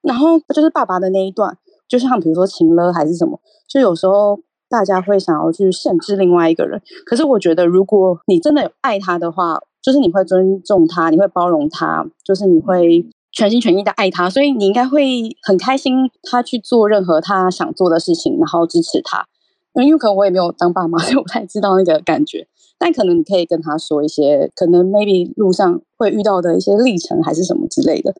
[0.00, 3.38] 然后就是爸爸的那一段，就像比如说情了还是什么，
[3.68, 4.40] 就有时候
[4.72, 19.26] 大家会想要去限制另外一个人，可是我觉得如果你真的有爱他的话，就是你会尊重他，你会包容他，就是你会全心全意的爱他，所以你应该会很开心他去做任何他想做的事情，然后支持他。
[19.74, 22.46] 因为可能我也没有当爸妈， 所以我不太知道那个感觉。
[22.78, 28.14] 但可能你可以跟他说一些，可能 maybe 路上会遇到的一些历程，还是什么之类的。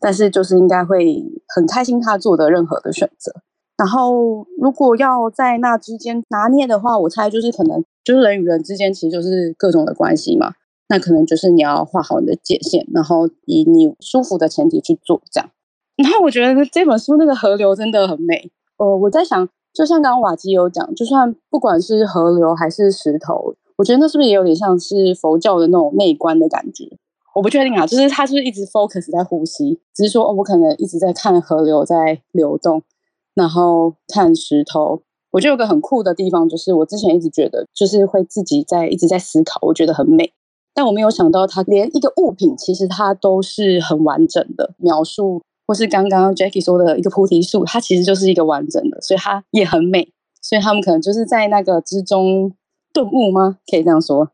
[0.00, 1.24] 但是就是应该会
[1.54, 3.32] 很开心他做的任何的选择。
[3.78, 10.52] 然后如果要在那之间拿捏的话，我猜就是可能就是人与人之间其实就是各种的关系嘛。
[10.88, 15.50] 那可能就是你要画好你的界限，然后以你舒服的前提去做这样。
[15.96, 18.50] 然后我觉得这本书那个河流真的很美。
[18.78, 23.54] 呃，我在想，就像刚刚瓦基有讲，就算不管是河流还是石头。
[23.76, 26.84] 我觉得那是不是也有点像是佛教的那种内观的感觉？
[27.34, 32.82] 我不确定啊，就是他是不是一直 focus 在呼吸，只是说哦，我可能一直在看河流在流动，
[33.38, 35.00] 然后看石头。
[35.30, 40.32] 我觉得有个很酷的地方，就是我之前一直觉得，就是会自己在一直在思考，我觉得很美。
[40.74, 50.12] 但我没有想到，它连一个物品其实它都是很完整的描述，或是刚刚 Jackie 说的一个菩提树，它其实就是一个完整的，所以它也很美。
[50.42, 52.52] 所以他们可能就是在那个之中。
[52.90, 53.58] 顿悟吗？
[53.70, 54.30] 可以这样说。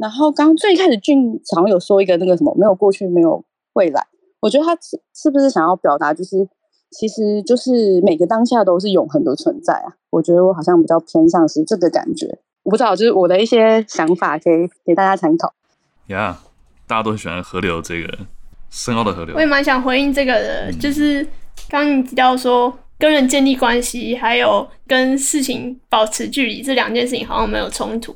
[0.00, 4.06] 然后刚刚最开始俊好像有说一个那个什么，没有过去，没有未来。
[4.40, 6.48] 我觉得他是是不是想要表达，就是
[6.92, 9.96] 其实就是每个当下都是永恒的存在啊？
[10.10, 12.38] 我觉得我好像比较偏向是这个感觉。
[12.62, 15.52] 我不知道，就是我的一些想法，可以给大家参考。
[16.08, 16.48] 呀，yeah,
[16.86, 18.18] 大家都很喜欢河流这个
[18.70, 19.34] 深奥的河流。
[19.34, 21.24] 我也蛮想回应这个的，嗯、 就是
[21.68, 28.14] 刚刚你提到说跟人建立关系，还有跟事情保持距离这两件事情好像没有冲突。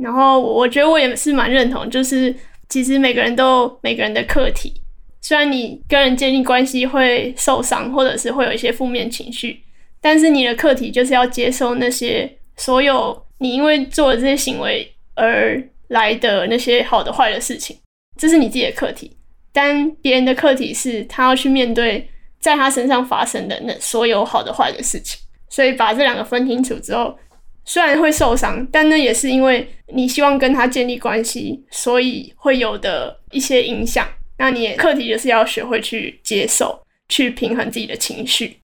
[0.00, 2.34] 然后我觉得我也是蛮认同，就是
[2.68, 4.72] 其实每个人都有每个人的课题。
[5.20, 9.60] 虽然你跟人建立关系会受伤，或者是会有一些负面情绪，
[10.00, 17.76] 但是你的课题就是要接受那些所有你因为做了这些行为而来的那些好的坏的事情，
[18.16, 19.16] 这是你自己的课题。
[19.52, 22.08] 但别人的课题是他要去面对
[22.38, 25.20] 在他身上发生的那所有好的坏的事情。
[25.50, 27.18] 所以把这两个分清楚之后，
[27.64, 34.06] 虽然会受伤，但那也是因为你希望跟他建立关系，所以会有的一些影响。
[34.38, 38.58] 那你课题就是要学会去接受，去平衡自己的情绪。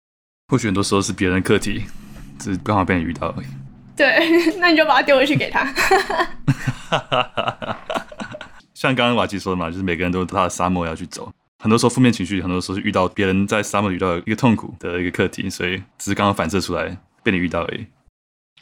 [0.48, 1.82] 或许很多时候是别人的课题，
[2.38, 3.46] 只是刚好被你遇到而已。
[3.96, 4.18] 对，
[4.60, 5.64] 那你就把它丢回去给他。
[8.74, 11.32] 像刚刚瓦基说的嘛，就是每个人都有他的沙漠要去走。
[11.58, 17.86] 很多时候负面情绪，很多时候是遇到别人在沙漠遇到一个痛苦的一个课题，所以只是刚好反射出来被你遇到而已。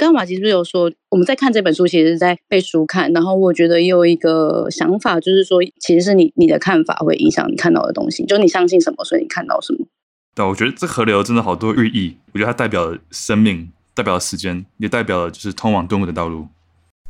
[0.00, 3.12] 刚刚马吉是不是有说，我们在看这本书，其实是在背书看。
[3.12, 9.84] 然后我觉得也有一个想法，就是说，其实是你你的看法会影响你看到的东西，就你相信什么，所以你看到什么。
[10.34, 12.16] 对，我觉得这河流真的好多寓意。
[12.32, 16.46] 我觉得它代表了生命，代表了时间，也代表了就是通往顿悟的道路。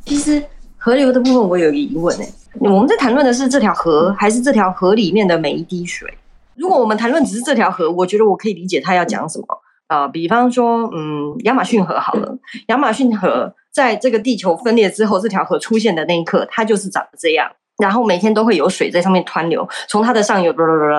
[0.05, 0.43] 其实
[0.75, 2.29] 河流的部分，我有疑问诶，
[2.59, 6.13] 我们在谈论的是这条河，还是这条河里面的每一滴水？
[6.55, 9.45] 如果我们谈论只是这条河，我觉得我可以理解他要讲什么。
[9.91, 12.37] 啊、比方说，嗯，亚马逊河好了，
[12.67, 20.53] 亚马逊河在这个地球分裂之后，这条河出现的那一刻，它就是长得这样，然后每天都会有水在上面湍流，从它的上游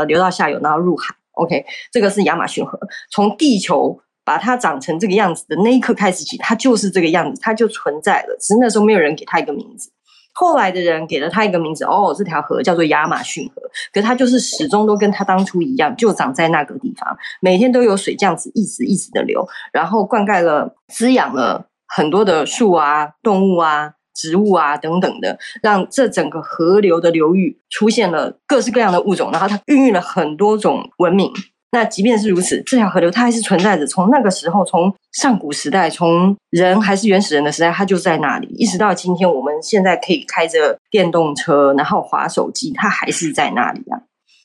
[0.04, 1.14] 流到下游，然后入海。
[1.32, 2.78] OK，这个是亚马逊河，
[3.10, 9.90] 从地球把它长成这个样子的那一刻开始起，它就是这个样子，它就存在了，只是那时候没有人给它一个名字。
[10.32, 13.62] 后来的人给了他一个名字，哦，这条河叫做亚马逊河。
[13.92, 31.32] 可它就是始终都跟它当初一样，就长在那个地方，每天都有水这样子一直一直的流，然后灌溉了、滋养了很多的树啊、动物啊、植物啊等等的，让这整个河流的流域出现了各式各样的物种，然后它孕育了很多种文明。
[31.74, 33.86] 那即便是如此，这条河流它还是存在着。
[33.86, 44.02] 从那个时候，从上古时代，从人还是原始人的时代，它就在那里，一直到今天，我们现在可以开着电动车，然后滑手机，它还是在那里啊。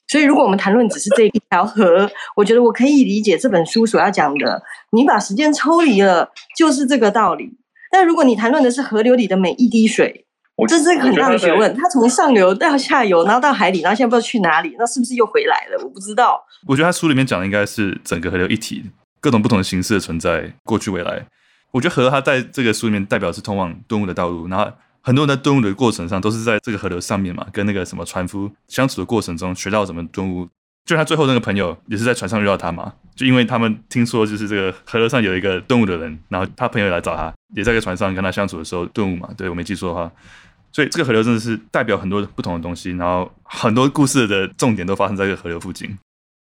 [0.08, 4.64] 所以，如果我们谈论只是这一条河，我觉得我可以理解这本书所要讲的。
[4.94, 7.58] 你把时间抽离了，就是这个道理。
[7.92, 10.27] 但如果你谈论的是河流里的每一滴水，
[10.66, 15.84] 这是一个很大的学问，它从上游到下游，然后到海里，然后现在不知道去哪里，那是不是又回来了？
[15.84, 16.44] 我不知道。
[16.66, 18.84] 我觉得他书里面讲的应该是整个河流一体，
[19.20, 21.28] 各种不同的形式的存在，过去未来。
[21.72, 30.48] 我觉得河它在这个书里面代表是通往顿悟的道路，然后很多人在顿悟的过程上都是在这个河流上面嘛，跟那个什么船夫相处的过程中学到怎么顿悟。
[30.86, 39.30] 就他最后那个朋友也是在船上遇到他嘛，就因为他们听说就是这个河流上有一个顿悟的人，然后他朋友来找他，也在这个船上跟他相处的时候顿悟嘛。
[39.38, 40.10] 对，我没记错的话。
[40.72, 45.90] 所以这个河流真的是代表很多不同的东西，然后很多故事的重点都发生在这个河流附近。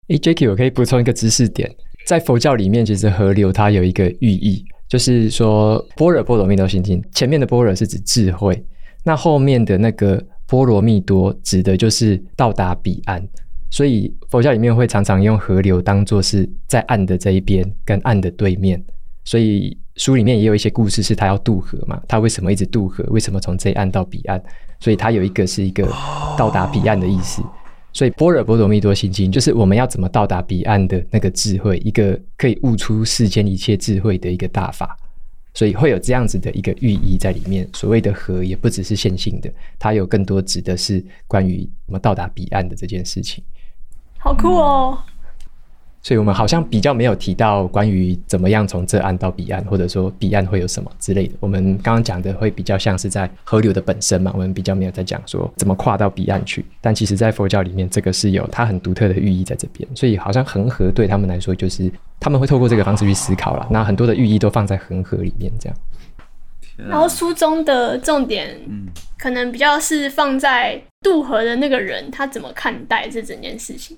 [0.09, 1.69] 诶，Jacky，我可以补充一个知识点，
[2.07, 8.65] 在佛教里面，其实河流它有一个寓意，就是说般若波罗蜜多心经前面的般若是指智慧，
[9.05, 13.27] 那后面的那个波罗蜜多指的就是到达彼岸。
[13.71, 18.81] 所以佛教里面会常常用河流当做是在岸的这一边跟岸的对面，
[19.25, 19.77] 所以。
[20.01, 22.01] 书里面也有一些故事，是他要渡河嘛？
[22.09, 23.05] 他为什么一直渡河？
[23.09, 24.43] 为什么从这一岸到彼岸？
[24.79, 25.87] 所以他有一个是一个
[26.39, 27.43] 到达彼岸的意思。
[27.93, 34.97] 所以般若波罗蜜多心经就是我们要怎么到达彼岸的那个智慧，一个可以悟出世间一切智慧的一个大法。
[35.53, 37.69] 所以会有这样子的一个寓意在里面。
[37.75, 43.45] 所谓的河也不只是线性的，它有更多指的是关于怎么到达彼岸的这件事情。
[44.17, 44.99] 好酷哦！
[46.03, 51.35] 所以我们好像比较没有提到关于怎么样从这岸到彼岸，或者说彼岸会有什么之类的。
[51.41, 56.65] 我们刚刚讲的会比较像是在河流的本身嘛，我们比较没有在讲说怎么跨到彼岸去。
[56.81, 59.87] 但其实，在佛教里面，这个是有它很独特的寓意在这边。
[59.95, 63.67] 所以，好像恒河对他们来说，就是他们会透过这个方式去思考了。
[63.71, 65.77] 那很多的寓意都放在恒河里面，这样。
[66.89, 68.59] 然后书中的重点，
[69.19, 73.95] 可能比较是放在渡河的那个人，他怎么看待这整件事情。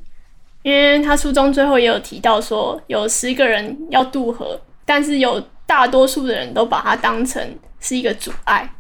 [0.63, 7.43] 因为他书中最后也有提到说，有十个人要渡河，但是有大多数的人都把它当成
[7.81, 8.71] 是一个阻碍，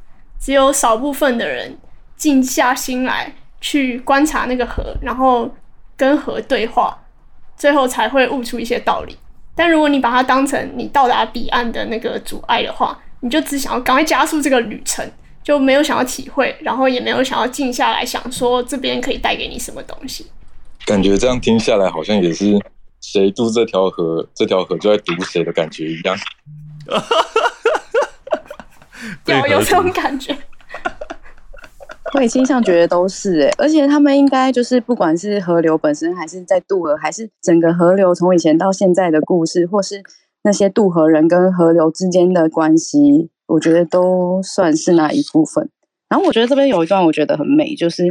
[0.40, 1.76] 只有少部分的人
[2.16, 5.50] 静下心来去观察那个河，然后
[5.96, 6.96] 跟河对话，
[7.56, 9.16] 最后才会悟出一些道理。
[9.54, 15.04] 但如果你把它当成你到达彼岸的那个阻碍的话，你就只想要赶快加速这个旅程，
[15.42, 20.26] 就没有想要体会，然后也没有想要静下来想说这边可以带给你什么东西。
[20.86, 22.58] 感觉这样听下来，好像也是
[23.00, 26.16] 谁渡这条河，这条河就在堵谁的感觉一样。
[29.26, 30.36] 有有这种感觉。
[32.14, 40.02] 我也倾向觉得都是哎、欸，而且他们应该就是不管是河流本身，还是在渡河，还是整个河流从以前到现在的故事，或是
[40.42, 45.70] 那些渡河人跟河流之间的关系，我觉得都算是那一部分。
[46.12, 48.04] 然后我觉得这边有一段我觉得很美，就是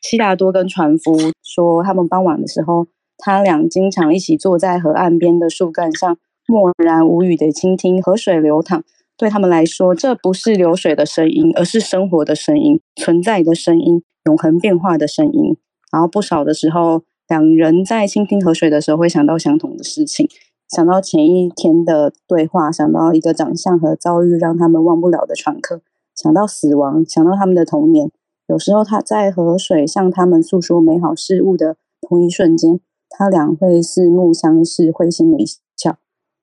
[0.00, 2.86] 悉达多跟船夫说，他们傍晚的时候，
[3.18, 8.84] 他俩经常一起坐在河岸边的树干上，默然无语的倾听河水流淌。
[9.18, 15.56] 对他们来说，这不是流水的声音，而是生活的声音，存在的声音，永恒变化的声音。
[15.90, 20.28] 然后不少的时候，两人在倾听河水的时候，会想到相同的事情，
[20.68, 25.82] 想到前一天的对话，想到一个长相和遭遇让他们忘不了的船客，
[26.20, 28.10] 想到死亡，想到他们的童年。
[28.46, 35.46] 有时候，他在河水向他们诉说美好事物的同一瞬间，他俩会四目相视，会心一
[35.76, 35.96] 笑。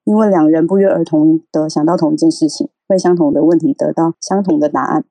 [0.04, 5.04] 因为两人不约而同的想到同一件事情，为相同的问题得到相同的答案。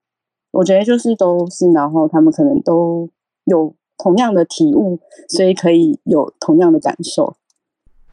[0.51, 3.09] 我觉得就是都是，然后他们可能都
[3.45, 4.99] 有同样的体悟，
[5.29, 7.37] 所以可以有同样的感受。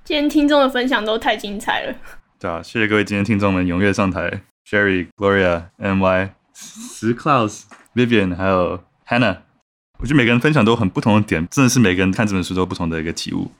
[0.04, 1.96] 今天听众的分享都太精彩了。
[2.38, 7.64] 对啊，谢谢各位今天听众们踊跃上台，Sherry、Gloria、My、石 Klaus、
[7.96, 9.38] Vivian 还有 Hannah。
[10.00, 13.52] 我觉得每个人分享都很不同的点，真的是每个人看这本书都有不同的一个体悟。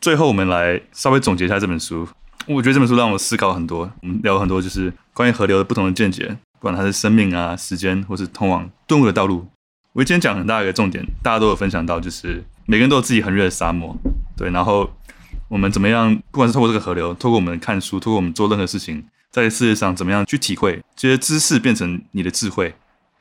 [0.00, 2.06] 最后，我们来稍微总结一下这本书。
[2.46, 6.26] 我觉得这本书让我思考很多，我们聊很多，就是关于河流的不同的见解，
[6.58, 9.46] 不管它是生命啊、时间，或是通往顿悟的道路。
[9.92, 13.96] 我今天讲很大的一个重点，大家都有分享到，就是每个人都有自己很热的沙漠，
[14.36, 14.50] 对。
[14.50, 14.88] 然后
[15.48, 22.74] 我们怎么样，不管是透过这个河流，透过我们看书，透过我们做任何事情，在世界上怎么样去体会这些知识变成你的智慧，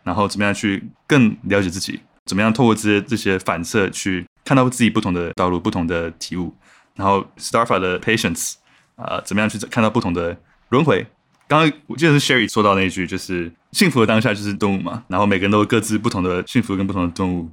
[0.03, 6.53] 然后怎么样去更了解自己，怎么样透过这些这些反射去看到自己不同的道路、不同的体悟。
[6.95, 8.55] 然后 Starfa 的 Patience。
[8.95, 10.35] 啊、呃，怎么样去看到不同的
[10.69, 11.05] 轮回？
[11.47, 15.03] 刚刚我记得是 Sherry 说到那一句，就是幸福的当下就是顿悟嘛。
[15.07, 17.47] 然后每个人都各自不同的幸福跟不同的顿悟。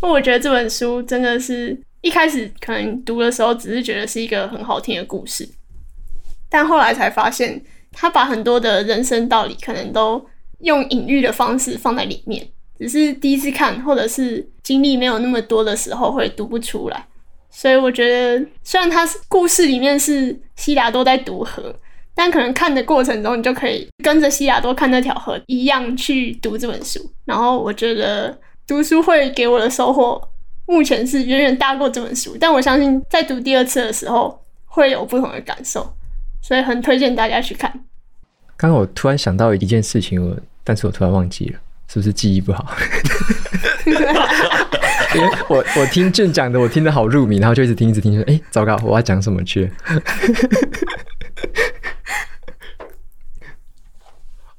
[0.00, 5.46] 我觉得这本书真的是一开始可能读的时候，只是觉得是一个很好听的故事，
[6.50, 10.22] 但后来才发现，他把很多的人生道理可能都
[10.58, 12.46] 用隐喻的方式放在里面，
[12.78, 17.06] 只是第一次看或者是经历没有那么多的时候会读不出来。
[17.52, 21.74] 所以我觉得，虽然他故事里面是悉达多在读河，
[22.14, 27.00] 但可能看的过程中，你就可以跟着悉达多看那条河一样去读这本书。
[27.24, 28.38] 然后我觉得
[28.68, 30.20] 读书会给我的收获，
[30.66, 32.36] 目前是远远大过这本书。
[32.38, 35.92] 但我相信在读第二次的时候会有不同的感受，
[36.40, 37.70] 所以很推荐大家去看。
[38.56, 42.66] 刚刚我突然想到一件事情，我但是我突然忘记了，是不是记忆不好？
[45.14, 49.68] 因为我我听俊讲的，我听得好入迷，然后就一直听，一直听，说：“哎、欸，糟糕，我要讲什么去？”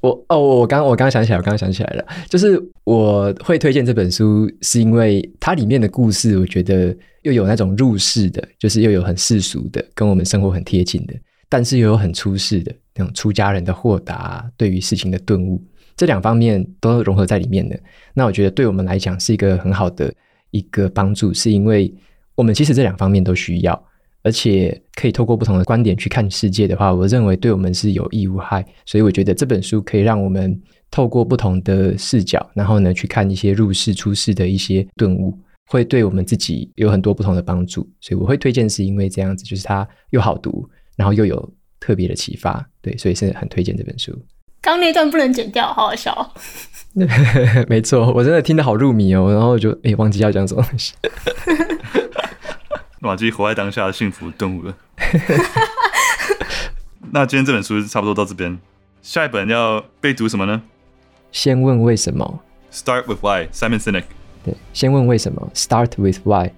[0.02, 11.14] 我哦，我刚我刚想起来，我刚刚想起来了，就是我会推荐这本书，是因为它里面的故事，我觉得又有那种入世的，就是又有很世俗的，跟我们生活很贴近的，
[11.52, 15.64] 但是又有很出世的那种出家人的豁达，对于事情的顿悟，
[15.96, 17.80] 这两方面都融合在里面的。
[18.16, 20.12] 那我觉得对我们来讲是一个很好的。
[20.54, 21.90] 一个帮助，是因为
[22.36, 23.86] 我们其实这两方面都需要，
[24.22, 28.62] 而且可以透过不同的观点去看世界的话，我认为对我们是有益无害。
[28.86, 37.90] 所以我觉得这本书可以让我们透过不同的视角，然后呢去看一些入世出世的一些顿悟，会对我们自己有很多不同的帮助。
[38.02, 44.18] 所以我会推荐，是因为这样子，就是它又好读，然后又有特别的启发，对，所以是很推荐这本书。
[44.62, 46.34] 刚那段不能剪掉，好好笑。
[47.68, 50.94] 没错，我真的听得好入迷哦，然后就诶忘记要讲什么东西。
[53.02, 54.78] 哇，自己活在当下的幸福顿悟了。
[57.14, 58.60] 那今天这本书差不多到这边，
[59.02, 60.62] 下一本要被读什么呢？
[61.32, 62.42] 先问为什么
[62.72, 64.04] ？Start with why，Simon Sinek。
[64.44, 66.52] 对，先问为什么？Start with why。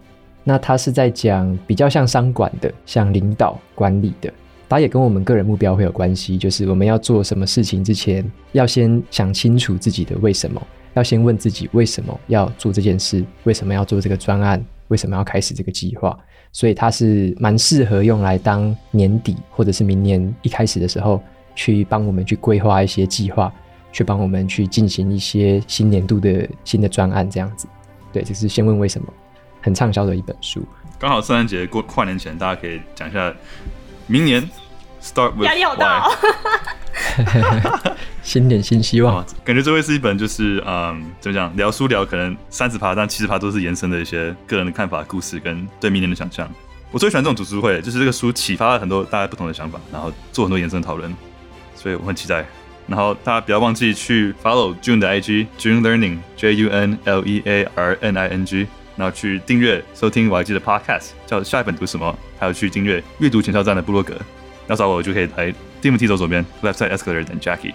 [0.43, 4.31] 那他是在讲比较像商管的，像领导管理的。
[4.69, 10.59] 它也跟我们个人目标会有关系，就是我们要做什么事情之前，要先想清楚自己的为什么，
[10.95, 16.17] 要先问自己为什么要做这件事，为什么要做这个专案，为什么要开始这个计划。
[16.51, 21.21] 所以它是蛮适合用来当年底或者是明年一开始的时候，
[21.53, 23.53] 去帮我们去规划一些计划，
[23.91, 27.67] 去帮我们去进行一些新年度的新的专案这样子。
[28.11, 29.07] 对，就是先问为什么，
[29.63, 30.63] 很畅销的一本书。
[30.99, 33.33] 刚好圣诞节过跨年前，大家可以讲一下
[34.05, 34.47] 明年。
[35.01, 37.95] Start with 压力好大哦。
[38.23, 46.49] 新年新希望，感觉这会是一本就是嗯，怎么讲，聊书聊可能三十趴，但七十趴都是延伸的一些个人的看法、故事跟对明年的想象。
[46.89, 51.13] 我最喜欢这种读书会，就是这个书启发了很多大家不同的想法，然后做很多延伸的讨论，
[51.75, 52.45] 所以我很期待。
[52.87, 58.27] 然后大家不要忘记去 follow June 的 IG June Learning J U N L E A R N I
[58.29, 64.15] N G，然后去订阅收听我还记得 Podcast 叫下一本读什么，还有去订阅阅读前哨站的部落格，
[64.67, 67.73] 要找我就可以来 TMT 走左边 Left Side Escalator 等 Jackie。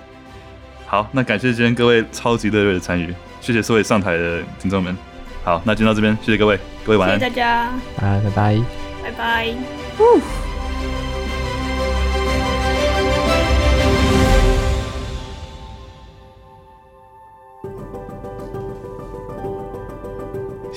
[0.87, 4.97] 好，那感谢今天各位超级热烈的参与，谢谢所有上台的听众们。
[5.45, 8.63] 好，那今天到这边，谢谢各位，各位晚安，谢谢大家，拜拜，
[9.03, 10.48] 拜拜。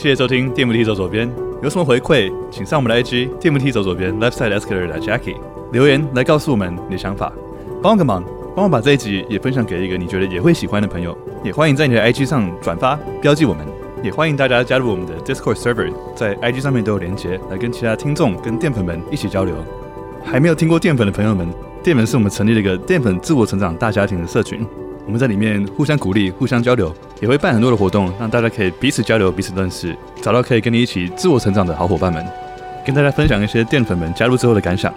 [0.02, 5.36] 谢谢收听 TMT 走左边，有什么回馈，请上我们的 IG TMT 走左边 Left Side Escalator 的 Jackie
[5.72, 7.32] 留言来告诉我们你的想法，
[7.84, 8.24] 帮我个忙，
[8.56, 13.64] 帮我把这一集也分享给一个你觉得也会喜欢的朋友，也欢迎在你的 IG 上转发标记我们，
[14.02, 19.54] 也欢迎大家加入我们的 Discord Server，在 IG 上面都有连接，来跟其他听众跟淀粉们一起交流。
[20.24, 21.48] 还没有听过淀粉的朋友们，
[21.84, 24.66] 淀粉是我们成立了一个淀粉自我成长大家庭的社群。
[25.06, 32.24] 我们在里面互相鼓励、互相交流，也会办很多的活动，让大家可以彼此交流、彼此认识，找到可以跟你一起自我成长的好伙伴们，
[32.86, 34.94] 跟大家分享一些淀粉们加入之后的感想。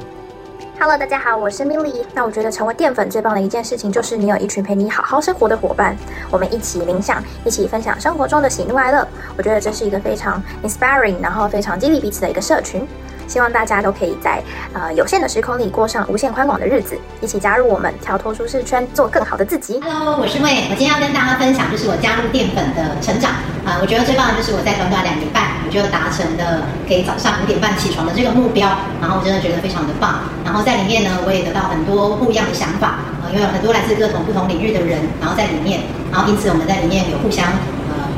[0.79, 2.05] Hello，大家好，我是 m i l y。
[2.13, 5.97] 那我觉得成为淀粉最棒的一件事情，就是你有一群陪你好好生活的伙伴，
[6.31, 9.09] 我们一起冥想，一起分享生活中的喜怒哀乐。
[9.39, 12.87] 我觉得这是一个非常 inspiring，然后非常激励彼此的一个社群。
[13.27, 14.43] 希望大家都可以在
[14.73, 19.81] 呃有限的时空里过上无限宽广的日子，一起加入我们，跳脱舒适圈，做更好的自己。
[19.83, 23.33] Hello，我是魏，我今天要跟大家分享，就是我加入淀粉的成长
[23.65, 23.79] 啊、呃。
[23.81, 28.69] 我觉得最棒的就是我在短短两年半，我就达成了可以早上五点半起床的这个目标，
[29.01, 30.21] 然后我真的觉得非常的棒。
[30.45, 35.81] 然后在里面呢，我也得到很多不一样的想法，呃，因为有很多来自各种不同领域的人，然后在里面，
[36.13, 37.45] 然后因此我们在里面有互相。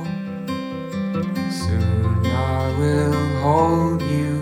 [1.49, 4.41] Soon I will hold you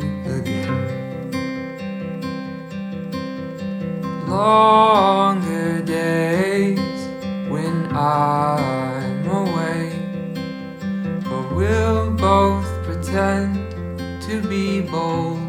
[4.29, 6.79] longer days
[7.49, 9.93] when I'm away.
[11.25, 13.57] But we'll both pretend
[14.23, 15.41] to be bold.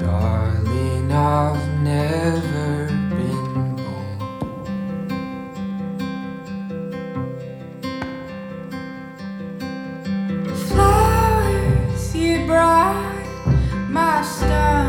[0.00, 4.20] Darling, I've never been bold.
[10.48, 13.14] The flowers you brought,
[13.88, 14.83] my star.